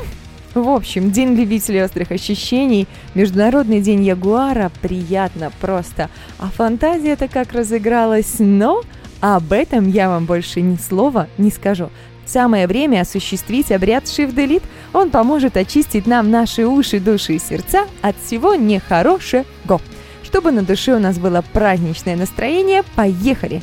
В 0.55 0.69
общем, 0.71 1.11
День 1.11 1.35
любителей 1.35 1.85
острых 1.85 2.11
ощущений, 2.11 2.89
Международный 3.15 3.81
день 3.81 4.03
Ягуара, 4.03 4.73
приятно 4.81 5.53
просто. 5.61 6.09
А 6.39 6.49
фантазия-то 6.49 7.29
как 7.29 7.53
разыгралась, 7.53 8.37
но 8.39 8.83
об 9.21 9.53
этом 9.53 9.89
я 9.89 10.09
вам 10.09 10.25
больше 10.25 10.61
ни 10.61 10.77
слова 10.77 11.29
не 11.39 11.51
скажу. 11.51 11.91
Самое 12.29 12.67
время 12.67 13.01
осуществить 13.01 13.73
обряд 13.73 14.05
Delete. 14.05 14.63
Он 14.93 15.11
поможет 15.11 15.57
очистить 15.57 16.07
нам 16.07 16.31
наши 16.31 16.67
уши, 16.67 17.01
души 17.01 17.37
и 17.37 17.39
сердца 17.39 17.87
от 18.03 18.17
всего 18.23 18.55
нехорошего. 18.55 19.47
Чтобы 20.23 20.53
на 20.53 20.63
душе 20.63 20.95
у 20.95 20.99
нас 20.99 21.19
было 21.19 21.43
праздничное 21.55 22.17
настроение, 22.17 22.83
поехали! 22.95 23.63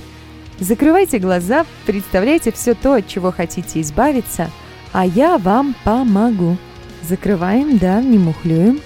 Закрывайте 0.60 1.20
глаза, 1.20 1.66
представляйте 1.86 2.52
все 2.52 2.74
то, 2.74 2.94
от 2.96 3.08
чего 3.08 3.32
хотите 3.32 3.82
избавиться, 3.82 4.50
а 4.94 5.06
я 5.06 5.38
вам 5.38 5.76
помогу. 5.84 6.58
Закрываем, 7.04 7.78
да, 7.78 8.02
не 8.02 8.18
мухлюем. 8.18 8.80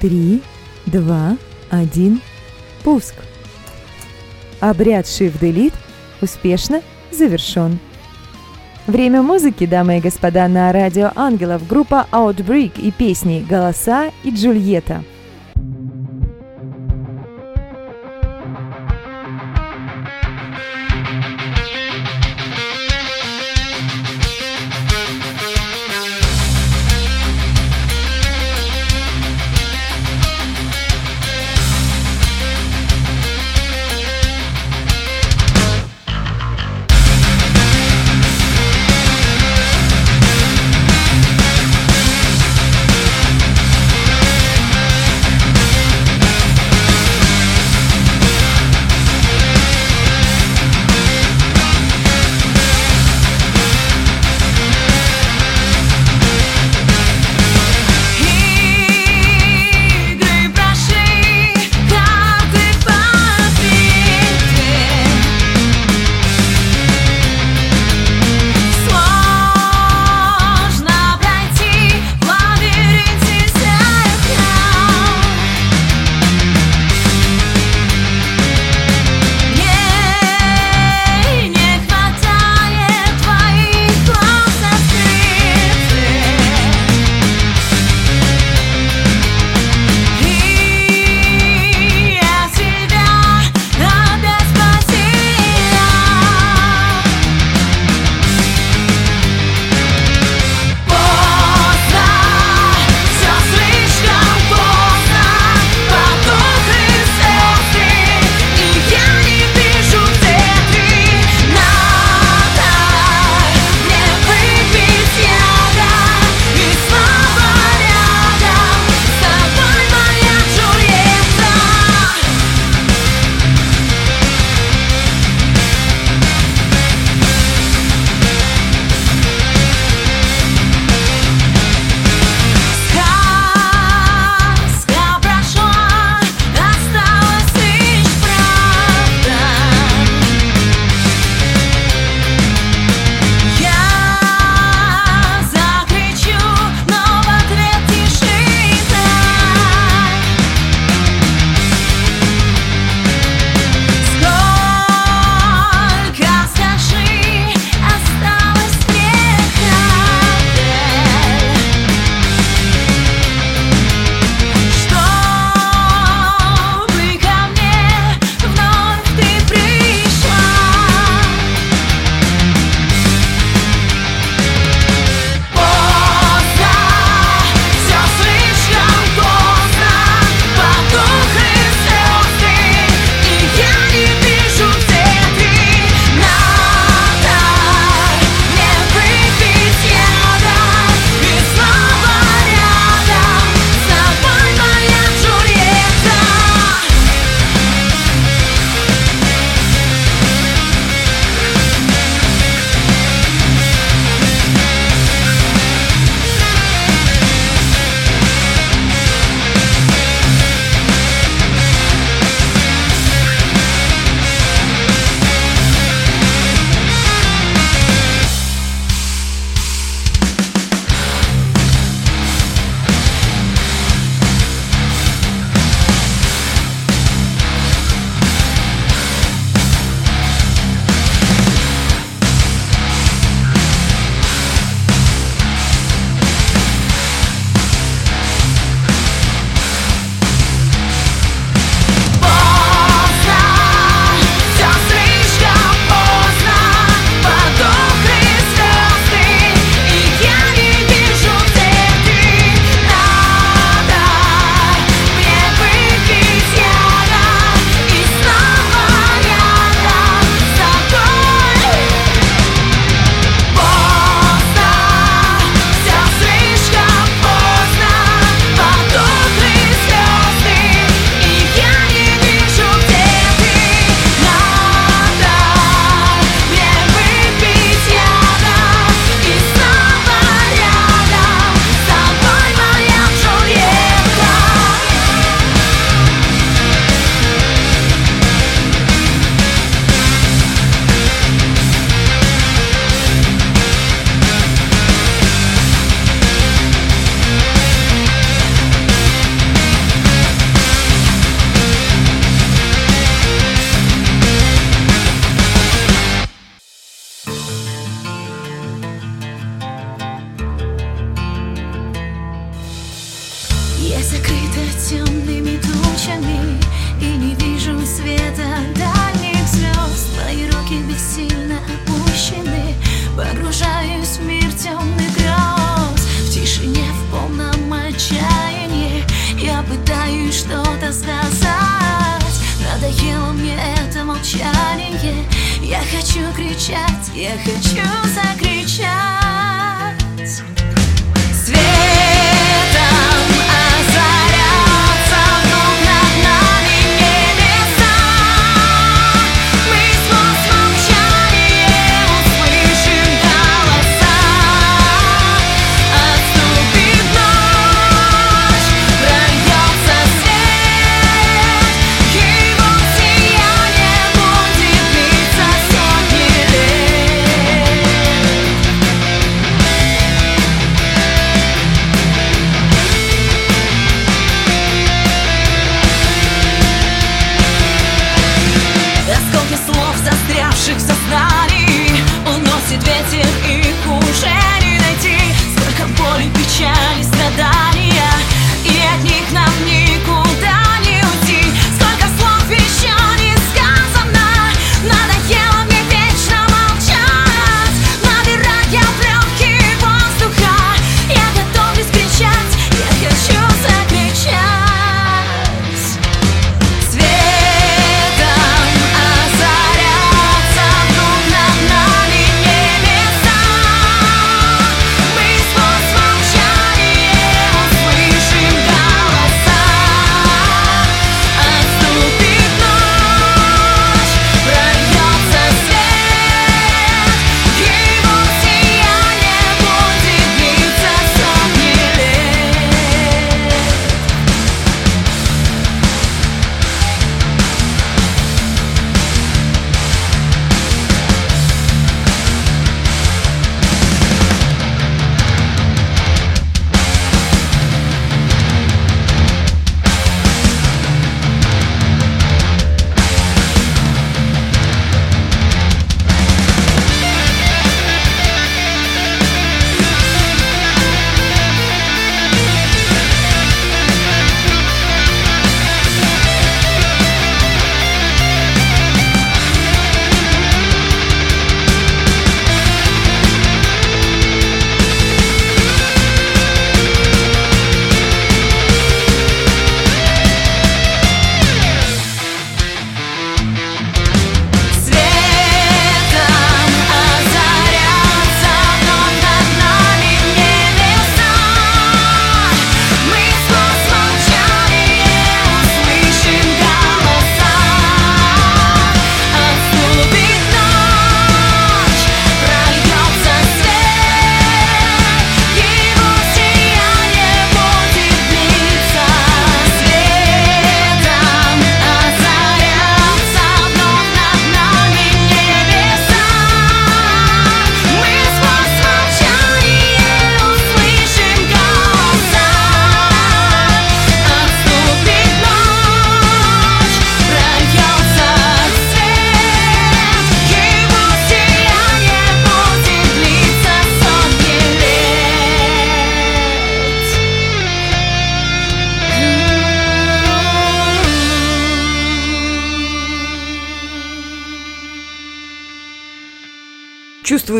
Три, 0.00 0.42
два, 0.84 1.38
один, 1.70 2.20
пуск. 2.82 3.14
Обряд 4.60 5.06
Shift 5.06 5.40
Delete 5.40 5.74
успешно 6.20 6.82
завершен. 7.10 7.78
Время 8.86 9.22
музыки, 9.22 9.64
дамы 9.64 9.96
и 9.96 10.00
господа, 10.00 10.46
на 10.46 10.70
радио 10.70 11.10
Ангелов, 11.16 11.66
группа 11.66 12.06
Outbreak 12.12 12.78
и 12.78 12.90
песни 12.90 13.44
«Голоса» 13.48 14.10
и 14.24 14.30
«Джульетта». 14.30 15.02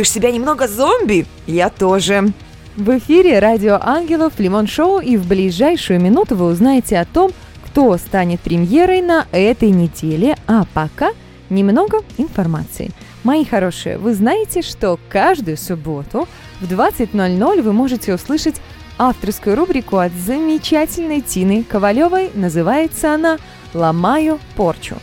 Чувствуешь 0.04 0.22
себя 0.22 0.32
немного 0.32 0.68
зомби? 0.68 1.24
Я 1.46 1.70
тоже. 1.70 2.30
В 2.76 2.98
эфире 2.98 3.38
Радио 3.38 3.78
Ангелов 3.80 4.34
Лимон 4.38 4.66
Шоу 4.66 5.00
и 5.00 5.16
в 5.16 5.26
ближайшую 5.26 5.98
минуту 5.98 6.36
вы 6.36 6.44
узнаете 6.44 6.98
о 6.98 7.06
том, 7.06 7.30
кто 7.64 7.96
станет 7.96 8.42
премьерой 8.42 9.00
на 9.00 9.26
этой 9.32 9.70
неделе, 9.70 10.36
а 10.46 10.66
пока 10.74 11.12
немного 11.48 12.00
информации. 12.18 12.90
Мои 13.22 13.46
хорошие, 13.46 13.96
вы 13.96 14.12
знаете, 14.12 14.60
что 14.60 14.98
каждую 15.08 15.56
субботу 15.56 16.28
в 16.60 16.70
20.00 16.70 17.62
вы 17.62 17.72
можете 17.72 18.12
услышать 18.12 18.56
авторскую 18.98 19.56
рубрику 19.56 19.96
от 19.96 20.12
замечательной 20.12 21.22
Тины 21.22 21.64
Ковалевой. 21.64 22.30
Называется 22.34 23.14
она 23.14 23.38
«Ломаю 23.72 24.38
порчу». 24.54 24.96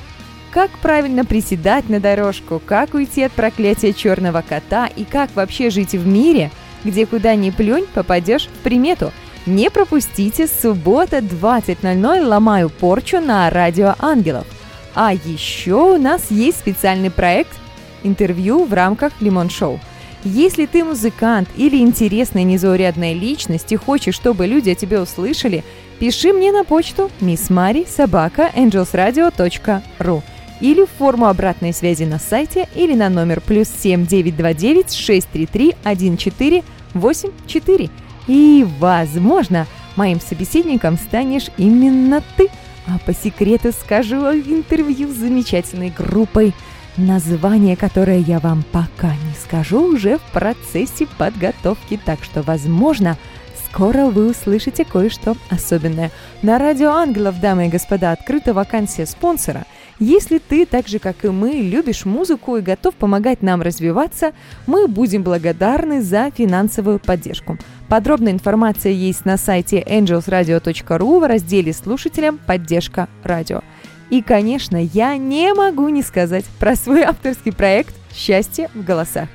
Как 0.52 0.70
правильно 0.80 1.24
приседать 1.24 1.88
на 1.88 2.02
дорожку, 2.02 2.62
как 2.64 2.94
уйти 2.94 3.24
от 3.24 3.32
проклятия 3.32 3.94
черного 3.94 4.44
кота 4.48 4.88
и 4.88 5.06
как 5.06 5.34
вообще 5.34 5.70
жить 5.70 5.94
в 5.94 6.06
мире, 6.06 6.52
где 6.84 7.06
куда 7.06 7.36
ни 7.36 7.52
плюнь, 7.52 7.86
попадешь 7.94 8.48
в 8.48 8.64
примету. 8.64 9.14
Не 9.46 9.72
пропустите 9.72 10.48
суббота 10.48 11.20
20.00 11.20 12.26
«Ломаю 12.26 12.70
порчу» 12.70 13.22
на 13.22 13.50
Радио 13.50 13.96
Ангелов. 13.98 14.46
А 14.94 15.14
еще 15.14 15.94
у 15.94 15.98
нас 15.98 16.30
есть 16.30 16.60
специальный 16.60 17.12
проект 17.12 17.58
интервью 18.04 18.66
в 18.66 18.74
рамках 18.74 19.14
Лимон 19.22 19.50
Шоу. 19.50 19.80
Если 20.26 20.66
ты 20.66 20.84
музыкант 20.84 21.48
или 21.56 21.78
интересная 21.78 22.44
незаурядная 22.44 23.14
личность 23.14 23.72
и 23.72 23.78
хочешь, 23.78 24.16
чтобы 24.16 24.48
люди 24.48 24.72
о 24.72 24.76
тебе 24.76 25.00
услышали, 25.00 25.64
пиши 25.98 26.34
мне 26.34 26.52
на 26.52 26.66
почту 26.66 27.10
missmari 27.22 27.88
собака 27.90 28.52
angelsradio.ru 28.54 30.22
или 30.62 30.86
в 30.86 30.90
форму 30.98 31.26
обратной 31.26 31.74
связи 31.74 32.04
на 32.04 32.20
сайте 32.20 32.70
или 32.76 32.94
на 32.94 33.10
номер 33.10 33.42
плюс 33.42 33.68
7929 33.68 34.94
633 34.94 35.76
1484. 35.84 37.90
И, 38.28 38.66
возможно, 38.80 39.68
моим 39.96 40.22
собеседником 40.22 40.98
станешь 40.98 41.48
именно 41.58 42.24
ты. 42.38 42.50
А 42.88 42.98
по 43.06 43.14
секрету 43.14 43.72
скажу 43.72 44.18
интервью 44.32 45.10
с 45.10 45.16
замечательной 45.16 45.90
группой, 45.90 46.54
название 46.98 47.76
которое 47.76 48.20
я 48.20 48.40
вам 48.40 48.64
пока 48.72 49.10
не 49.10 49.34
скажу, 49.44 49.94
уже 49.94 50.18
в 50.18 50.22
процессе 50.32 51.08
подготовки, 51.18 52.00
так 52.04 52.24
что, 52.24 52.42
возможно, 52.42 53.18
скоро 53.70 54.08
вы 54.08 54.30
услышите 54.30 54.84
кое-что 54.84 55.38
особенное. 55.50 56.12
На 56.42 56.58
радио 56.58 56.92
Ангелов, 56.92 57.40
дамы 57.40 57.68
и 57.68 57.70
господа, 57.70 58.12
открыта 58.12 58.54
вакансия 58.54 59.06
спонсора– 59.06 59.66
если 60.00 60.40
ты, 60.40 60.66
так 60.66 60.88
же 60.88 61.00
как 61.00 61.26
и 61.26 61.30
мы, 61.30 61.52
любишь 61.52 62.06
музыку 62.06 62.56
и 62.58 62.62
готов 62.62 62.96
помогать 62.96 63.42
нам 63.42 63.62
развиваться, 63.62 64.32
мы 64.66 64.88
будем 64.88 65.24
благодарны 65.24 66.02
за 66.02 66.32
финансовую 66.32 67.00
поддержку. 67.00 67.58
Подробная 67.88 68.32
информация 68.32 68.94
есть 68.94 69.26
на 69.26 69.36
сайте 69.38 69.82
angelsradio.ru 69.82 71.20
в 71.20 71.28
разделе 71.28 71.74
«Слушателям. 71.74 72.40
Поддержка 72.40 73.10
радио». 73.24 73.62
И, 74.10 74.22
конечно, 74.22 74.78
я 74.78 75.18
не 75.18 75.54
могу 75.54 75.90
не 75.90 76.02
сказать 76.02 76.46
про 76.60 76.76
свой 76.76 77.04
авторский 77.04 77.54
проект 77.54 77.94
«Счастье 78.14 78.70
в 78.74 78.84
голосах». 78.84 79.30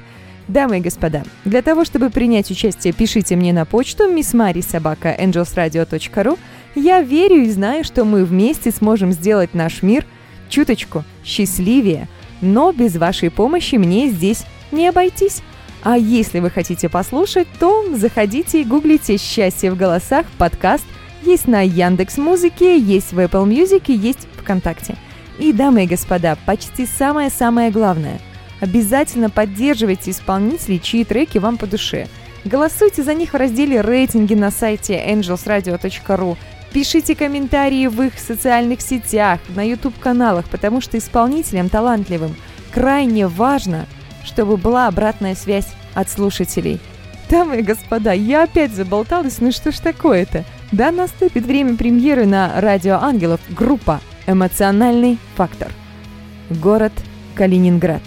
Дамы 0.49 0.79
и 0.79 0.81
господа, 0.81 1.23
для 1.45 1.63
того, 1.63 1.85
чтобы 1.85 2.11
принять 2.11 2.51
участие, 2.51 2.93
пишите 2.93 3.37
мне 3.37 3.53
на 3.53 3.65
почту 3.65 4.11
missmarisobaka.angelsradio.ru. 4.11 6.39
Я 6.77 7.03
верю 7.03 7.43
и 7.43 7.51
знаю, 7.51 7.85
что 7.85 8.05
мы 8.05 8.25
вместе 8.25 8.71
сможем 8.71 9.11
сделать 9.13 9.55
наш 9.55 9.83
мир– 9.83 10.07
чуточку 10.49 11.05
счастливее, 11.25 12.09
но 12.41 12.73
без 12.73 12.97
вашей 12.97 13.31
помощи 13.31 13.77
мне 13.77 14.09
здесь 14.09 14.45
не 14.73 14.89
обойтись. 14.89 15.43
А 15.83 15.97
если 15.97 16.41
вы 16.41 16.51
хотите 16.51 16.89
послушать, 16.89 17.47
то 17.61 17.97
заходите 17.97 18.61
и 18.61 18.65
гуглите 18.65 19.19
«Счастье 19.19 19.71
в 19.71 19.77
голосах» 19.77 20.27
подкаст. 20.39 20.85
Есть 21.23 21.47
на 21.47 21.61
Яндекс 21.63 22.19
Музыке, 22.19 22.79
есть 22.79 23.13
в 23.13 23.19
Apple 23.19 23.47
Music 23.47 23.85
и 23.87 23.93
есть 23.93 24.27
ВКонтакте. 24.39 24.97
И, 25.39 25.53
дамы 25.53 25.85
и 25.85 25.87
господа, 25.87 26.37
почти 26.47 26.87
самое-самое 26.87 27.71
главное. 27.71 28.21
Обязательно 28.61 29.29
поддерживайте 29.29 30.11
исполнителей, 30.11 30.81
чьи 30.81 31.05
треки 31.05 31.39
вам 31.39 31.59
по 31.59 31.67
душе. 31.67 32.09
Голосуйте 32.45 33.03
за 33.03 33.13
них 33.13 33.33
в 33.33 33.37
разделе 33.37 33.81
«Рейтинги» 33.81 34.35
на 34.35 34.51
сайте 34.51 34.95
angelsradio.ru 34.95 36.37
Пишите 36.73 37.14
комментарии 37.14 37.87
в 37.87 38.03
их 38.03 38.19
социальных 38.19 38.81
сетях, 38.81 39.41
на 39.55 39.67
YouTube-каналах, 39.67 40.49
потому 40.49 40.81
что 40.81 40.99
исполнителям 40.99 41.69
талантливым 41.69 42.37
крайне 42.73 43.27
важно, 43.27 43.87
чтобы 44.25 44.57
была 44.57 44.87
обратная 44.87 45.35
связь 45.35 45.69
от 45.95 46.11
слушателей. 46.11 46.81
Дамы 47.31 47.59
и 47.59 47.62
господа, 47.62 48.12
я 48.12 48.45
опять 48.45 48.73
заболталась, 48.73 49.41
ну 49.41 49.51
что 49.53 49.73
ж 49.73 49.79
такое-то? 49.79 50.45
Да, 50.71 50.91
наступит 50.91 51.45
время 51.45 51.77
премьеры 51.77 52.27
на 52.27 52.61
Радио 52.61 52.97
Ангелов 52.97 53.41
группа 53.49 54.01
«Эмоциональный 54.27 55.19
фактор». 55.35 55.73
Город 56.51 56.93
Калининград. 57.35 58.03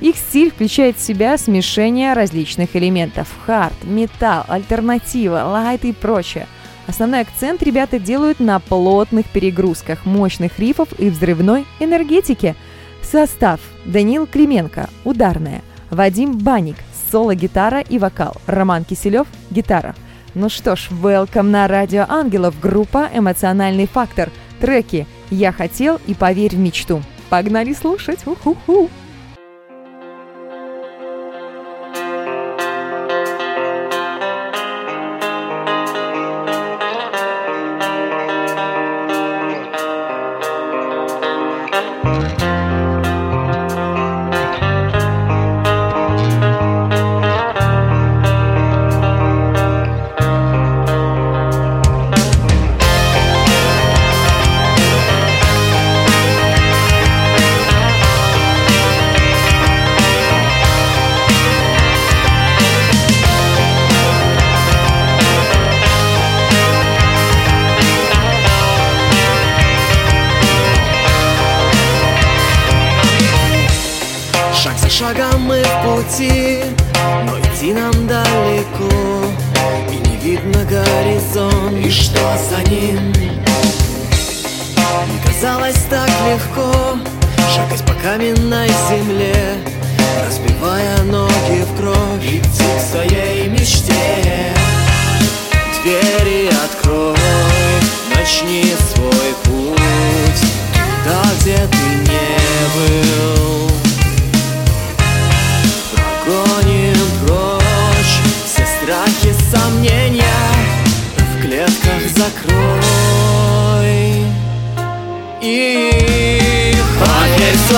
Их 0.00 0.16
стиль 0.16 0.50
включает 0.50 0.96
в 0.96 1.00
себя 1.00 1.38
смешение 1.38 2.14
различных 2.14 2.74
элементов– 2.74 3.28
хард, 3.46 3.74
металл, 3.84 4.44
альтернатива, 4.48 5.44
лайт 5.44 5.84
и 5.84 5.92
прочее– 5.92 6.46
Основной 6.86 7.20
акцент 7.20 7.62
ребята 7.62 7.98
делают 7.98 8.40
на 8.40 8.60
плотных 8.60 9.26
перегрузках, 9.26 10.04
мощных 10.04 10.58
рифов 10.58 10.88
и 10.98 11.08
взрывной 11.08 11.66
энергетике. 11.80 12.54
Состав. 13.02 13.60
Данил 13.84 14.26
Клименко– 14.26 14.88
ударная. 15.04 15.62
Вадим 15.90 16.38
Баник– 16.38 16.76
соло-гитара 17.10 17.80
и 17.80 17.98
вокал. 17.98 18.36
Роман 18.46 18.84
Киселев– 18.84 19.26
гитара. 19.50 19.94
Ну 20.34 20.48
что 20.48 20.74
ж, 20.74 20.88
welcome 20.90 21.42
на 21.42 21.68
Радио 21.68 22.06
Ангелов, 22.08 22.58
группа 22.60 23.08
«Эмоциональный 23.14 23.86
фактор». 23.86 24.30
Треки 24.60 25.06
«Я 25.30 25.52
хотел» 25.52 26.00
и 26.06 26.14
«Поверь 26.14 26.56
в 26.56 26.58
мечту». 26.58 27.02
Погнали 27.30 27.72
слушать! 27.72 28.26
Уху-ху! 28.26 28.90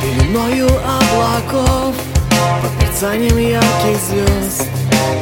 Пеленою 0.00 0.68
облаков 0.68 1.94
Под 2.60 2.82
мерцанием 2.82 3.38
ярких 3.38 4.00
звезд 4.08 4.68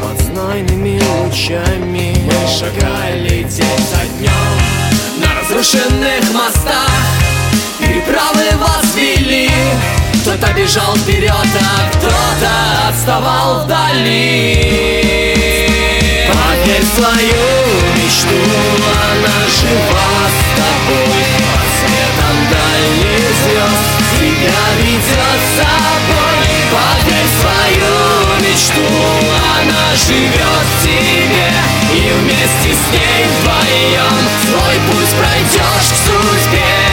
Под 0.02 0.20
знойными 0.26 1.00
лучами 1.24 2.16
Мы 2.24 2.48
шагали 2.48 3.42
день 3.44 3.84
за 3.90 4.02
днем 4.18 5.22
На 5.22 5.40
разрушенных 5.40 6.32
мостах 6.32 7.19
кто-то 10.20 10.52
бежал 10.52 10.94
вперед, 10.96 11.32
а 11.32 11.88
кто-то 11.88 12.50
отставал 12.90 13.64
вдали 13.64 15.00
Поверь 16.28 16.84
свою 16.94 17.44
мечту, 17.96 18.40
она 18.84 19.38
жива 19.48 20.12
с 20.28 20.40
тобой. 20.60 21.24
По 21.48 21.60
светом 21.72 22.36
дальних 22.50 23.24
звезд 23.40 23.88
тебя 24.18 24.62
ведет 24.76 25.40
с 25.40 25.56
собой. 25.56 26.44
Поверь 26.70 27.30
свою 27.40 27.96
мечту, 28.42 28.88
она 29.56 29.84
живет 30.06 30.66
в 30.68 30.82
тебе. 30.84 31.48
И 31.94 31.96
вместе 32.20 32.70
с 32.76 32.84
ней 32.92 33.20
вдвоем 33.40 34.20
свой 34.44 34.76
путь 34.90 35.12
пройдешь 35.16 35.88
к 35.88 35.96
судьбе 36.04 36.89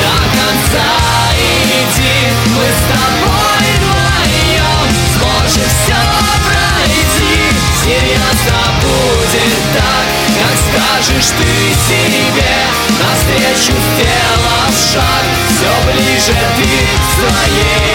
до 0.00 0.14
конца 0.36 0.88
иди. 1.36 2.16
Мы 2.46 2.64
с 2.64 2.82
тобой 2.90 3.64
вдвоем 3.76 4.88
сможем 5.14 5.70
все 5.82 6.00
пройти. 6.46 7.34
Серьезно 7.82 8.60
будет 8.82 9.56
так, 9.74 10.06
как 10.38 10.54
скажешь 10.66 11.30
ты 11.38 11.50
себе. 11.88 12.54
Навстречу 12.98 13.74
сделав 13.94 14.74
шаг. 14.92 15.24
Все 15.50 15.72
ближе 15.92 16.36
ты 16.56 16.70
к 16.96 17.10
своей 17.18 17.94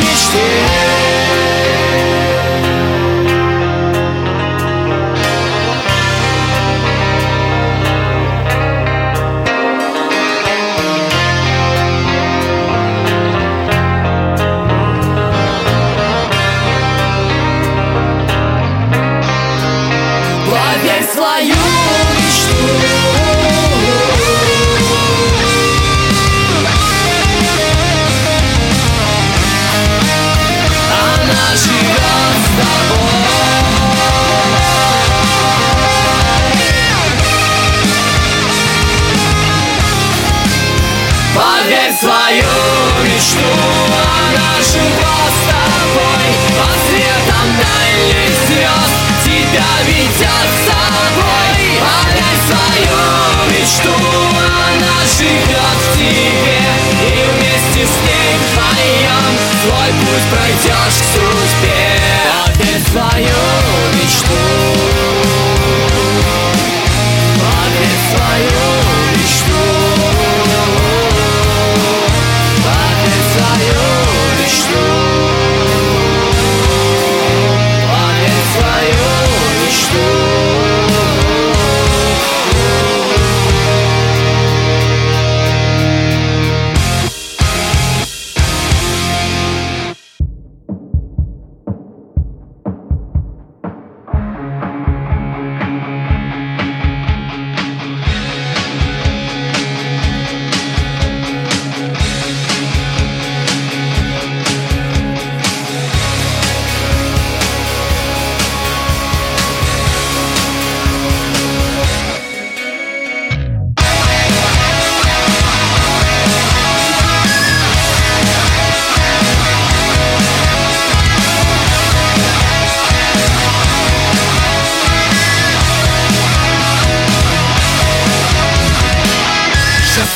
мечте 0.00 1.41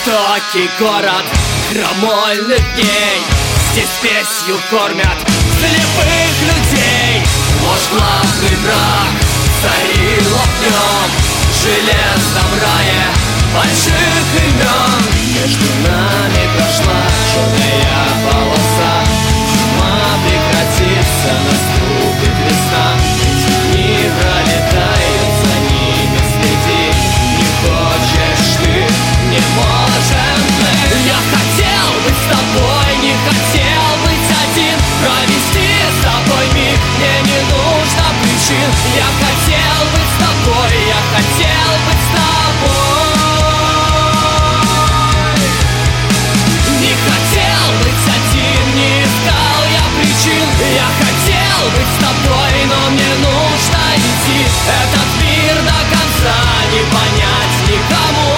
Жестокий 0.06 0.70
город 0.78 1.24
крамольных 1.68 2.62
дней 2.74 3.18
Здесь 3.72 3.88
спесью 3.88 4.56
кормят 4.70 5.18
слепых 5.58 6.34
людей. 6.42 7.26
Ложь 7.64 7.88
главный 7.90 8.56
враг 8.62 9.10
царила 9.60 10.38
в 10.38 10.62
нем 10.62 11.10
В 11.50 11.60
железном 11.60 12.50
рае 12.62 13.02
больших 13.52 14.26
имен. 14.44 15.00
Между 15.42 15.66
нами 15.88 16.42
прошла 16.54 17.02
черная 17.32 18.06
полоса 18.30 18.55
быть 32.06 32.14
с 32.14 32.26
тобой, 32.30 32.88
не 33.02 33.14
хотел 33.26 33.86
быть 34.06 34.30
один. 34.30 34.78
Провести 35.02 35.68
с 35.90 35.98
тобой 36.04 36.46
миг, 36.54 36.78
не 37.02 37.40
нужно 37.50 38.06
причин. 38.22 38.70
Я 38.94 39.08
хотел 39.18 39.78
быть 39.90 40.10
с 40.14 40.18
тобой, 40.22 40.70
я 40.86 41.00
хотел 41.14 41.70
быть 41.86 42.04
с 42.06 42.10
тобой. 42.14 42.86
Не 46.80 46.94
хотел 46.94 47.66
быть 47.82 48.06
один, 48.16 48.64
не 48.76 48.90
искал 49.02 49.60
я 49.74 49.84
причин. 49.98 50.46
Я 50.74 50.88
хотел 51.02 51.58
быть 51.74 51.90
с 51.90 51.98
тобой, 51.98 52.54
но 52.70 52.78
мне 52.90 53.12
нужно 53.18 53.82
идти. 53.96 54.38
Этот 54.66 55.10
мир 55.22 55.56
до 55.62 55.78
конца 55.90 56.36
не 56.72 56.82
понять 56.94 57.36
Никому 57.66 58.35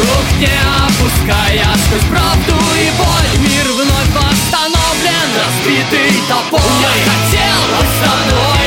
Рук 0.00 0.28
не 0.38 0.48
опуская 0.86 1.76
сквозь 1.84 2.08
правду 2.08 2.54
и 2.74 2.90
боль. 2.96 3.46
Мир 3.46 3.70
вновь 3.72 4.08
восстановлен, 4.14 5.28
разбитый 5.36 6.22
топор. 6.26 6.60
Я 6.80 6.88
хотел 7.04 7.60
быть 7.76 8.59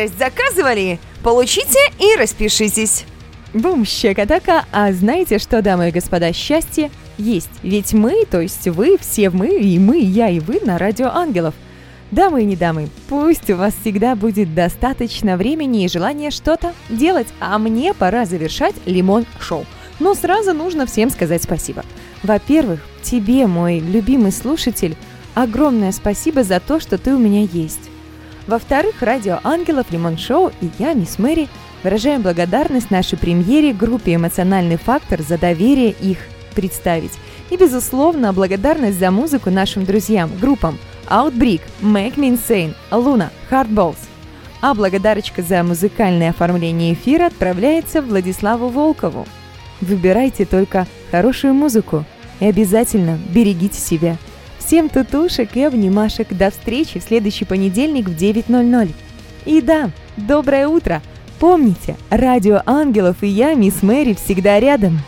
Бодрость 0.00 0.18
заказывали? 0.18 0.98
Получите 1.22 1.78
и 1.98 2.16
распишитесь. 2.18 3.04
Бум, 3.52 3.84
щекотака, 3.84 4.64
а 4.72 4.92
знаете 4.92 5.38
что, 5.38 5.60
дамы 5.60 5.88
и 5.88 5.92
господа, 5.92 6.32
счастье 6.32 6.90
есть. 7.18 7.50
Ведь 7.62 7.92
мы, 7.92 8.24
то 8.24 8.40
есть 8.40 8.66
вы, 8.68 8.96
все 8.98 9.28
мы, 9.28 9.48
и 9.48 9.78
мы, 9.78 10.00
и 10.00 10.06
я, 10.06 10.30
и 10.30 10.40
вы 10.40 10.60
на 10.64 10.78
Радио 10.78 11.08
Ангелов. 11.08 11.54
Дамы 12.10 12.42
и 12.42 12.46
не 12.46 12.56
дамы, 12.56 12.88
пусть 13.10 13.50
у 13.50 13.56
вас 13.56 13.74
всегда 13.78 14.14
будет 14.14 14.54
достаточно 14.54 15.36
времени 15.36 15.84
и 15.84 15.88
желания 15.88 16.30
что-то 16.30 16.72
делать, 16.88 17.28
а 17.38 17.58
мне 17.58 17.92
пора 17.92 18.24
завершать 18.24 18.74
Лимон-шоу. 18.86 19.66
Но 19.98 20.14
сразу 20.14 20.54
нужно 20.54 20.86
всем 20.86 21.10
сказать 21.10 21.42
спасибо. 21.42 21.84
Во-первых, 22.22 22.80
тебе, 23.02 23.46
мой 23.46 23.80
любимый 23.80 24.32
слушатель, 24.32 24.96
огромное 25.34 25.92
спасибо 25.92 26.42
за 26.42 26.58
то, 26.58 26.80
что 26.80 26.96
ты 26.96 27.14
у 27.14 27.18
меня 27.18 27.42
есть. 27.52 27.89
Во-вторых, 28.46 29.00
Радио 29.00 29.38
Ангелов, 29.44 29.90
Лимон 29.90 30.18
Шоу 30.18 30.50
и 30.60 30.70
я, 30.78 30.94
Мисс 30.94 31.18
Мэри, 31.18 31.48
выражаем 31.82 32.22
благодарность 32.22 32.90
нашей 32.90 33.18
премьере 33.18 33.72
группе 33.72 34.14
«Эмоциональный 34.14 34.76
фактор» 34.76 35.22
за 35.22 35.38
доверие 35.38 35.90
их 35.90 36.18
представить. 36.54 37.12
И, 37.50 37.56
безусловно, 37.56 38.32
благодарность 38.32 38.98
за 38.98 39.10
музыку 39.10 39.50
нашим 39.50 39.84
друзьям, 39.84 40.30
группам 40.40 40.78
Outbreak, 41.08 41.60
Make 41.80 42.16
Me 42.16 42.36
Insane, 42.36 42.74
Luna, 42.90 43.30
Hardballs. 43.50 43.98
А 44.60 44.74
благодарочка 44.74 45.42
за 45.42 45.62
музыкальное 45.62 46.30
оформление 46.30 46.92
эфира 46.92 47.26
отправляется 47.26 48.02
Владиславу 48.02 48.68
Волкову. 48.68 49.26
Выбирайте 49.80 50.44
только 50.44 50.86
хорошую 51.10 51.54
музыку 51.54 52.04
и 52.40 52.46
обязательно 52.46 53.18
берегите 53.30 53.80
себя. 53.80 54.18
Всем 54.70 54.88
тутушек 54.88 55.56
и 55.56 55.64
обнимашек. 55.64 56.28
До 56.28 56.52
встречи 56.52 57.00
в 57.00 57.02
следующий 57.02 57.44
понедельник 57.44 58.08
в 58.08 58.16
9.00. 58.16 58.94
И 59.44 59.60
да, 59.60 59.90
доброе 60.16 60.68
утро! 60.68 61.02
Помните, 61.40 61.96
Радио 62.08 62.62
Ангелов 62.66 63.16
и 63.24 63.26
я, 63.26 63.54
Мисс 63.54 63.82
Мэри, 63.82 64.14
всегда 64.14 64.60
рядом. 64.60 65.00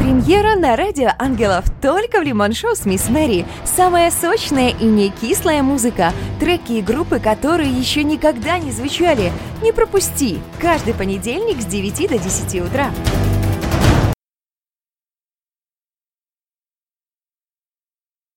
Премьера 0.00 0.58
на 0.58 0.74
радио 0.74 1.10
Ангелов 1.16 1.66
только 1.80 2.18
в 2.18 2.24
Лимон 2.24 2.54
Шоу 2.54 2.74
с 2.74 2.86
Мисс 2.86 3.08
Мэри. 3.08 3.46
Самая 3.64 4.10
сочная 4.10 4.70
и 4.70 4.84
не 4.84 5.10
кислая 5.10 5.62
музыка. 5.62 6.12
Треки 6.40 6.72
и 6.72 6.82
группы, 6.82 7.20
которые 7.20 7.70
еще 7.70 8.02
никогда 8.02 8.58
не 8.58 8.72
звучали. 8.72 9.30
Не 9.62 9.70
пропусти. 9.70 10.40
Каждый 10.60 10.94
понедельник 10.94 11.62
с 11.62 11.66
9 11.66 12.08
до 12.08 12.18
10 12.18 12.62
утра. 12.62 12.90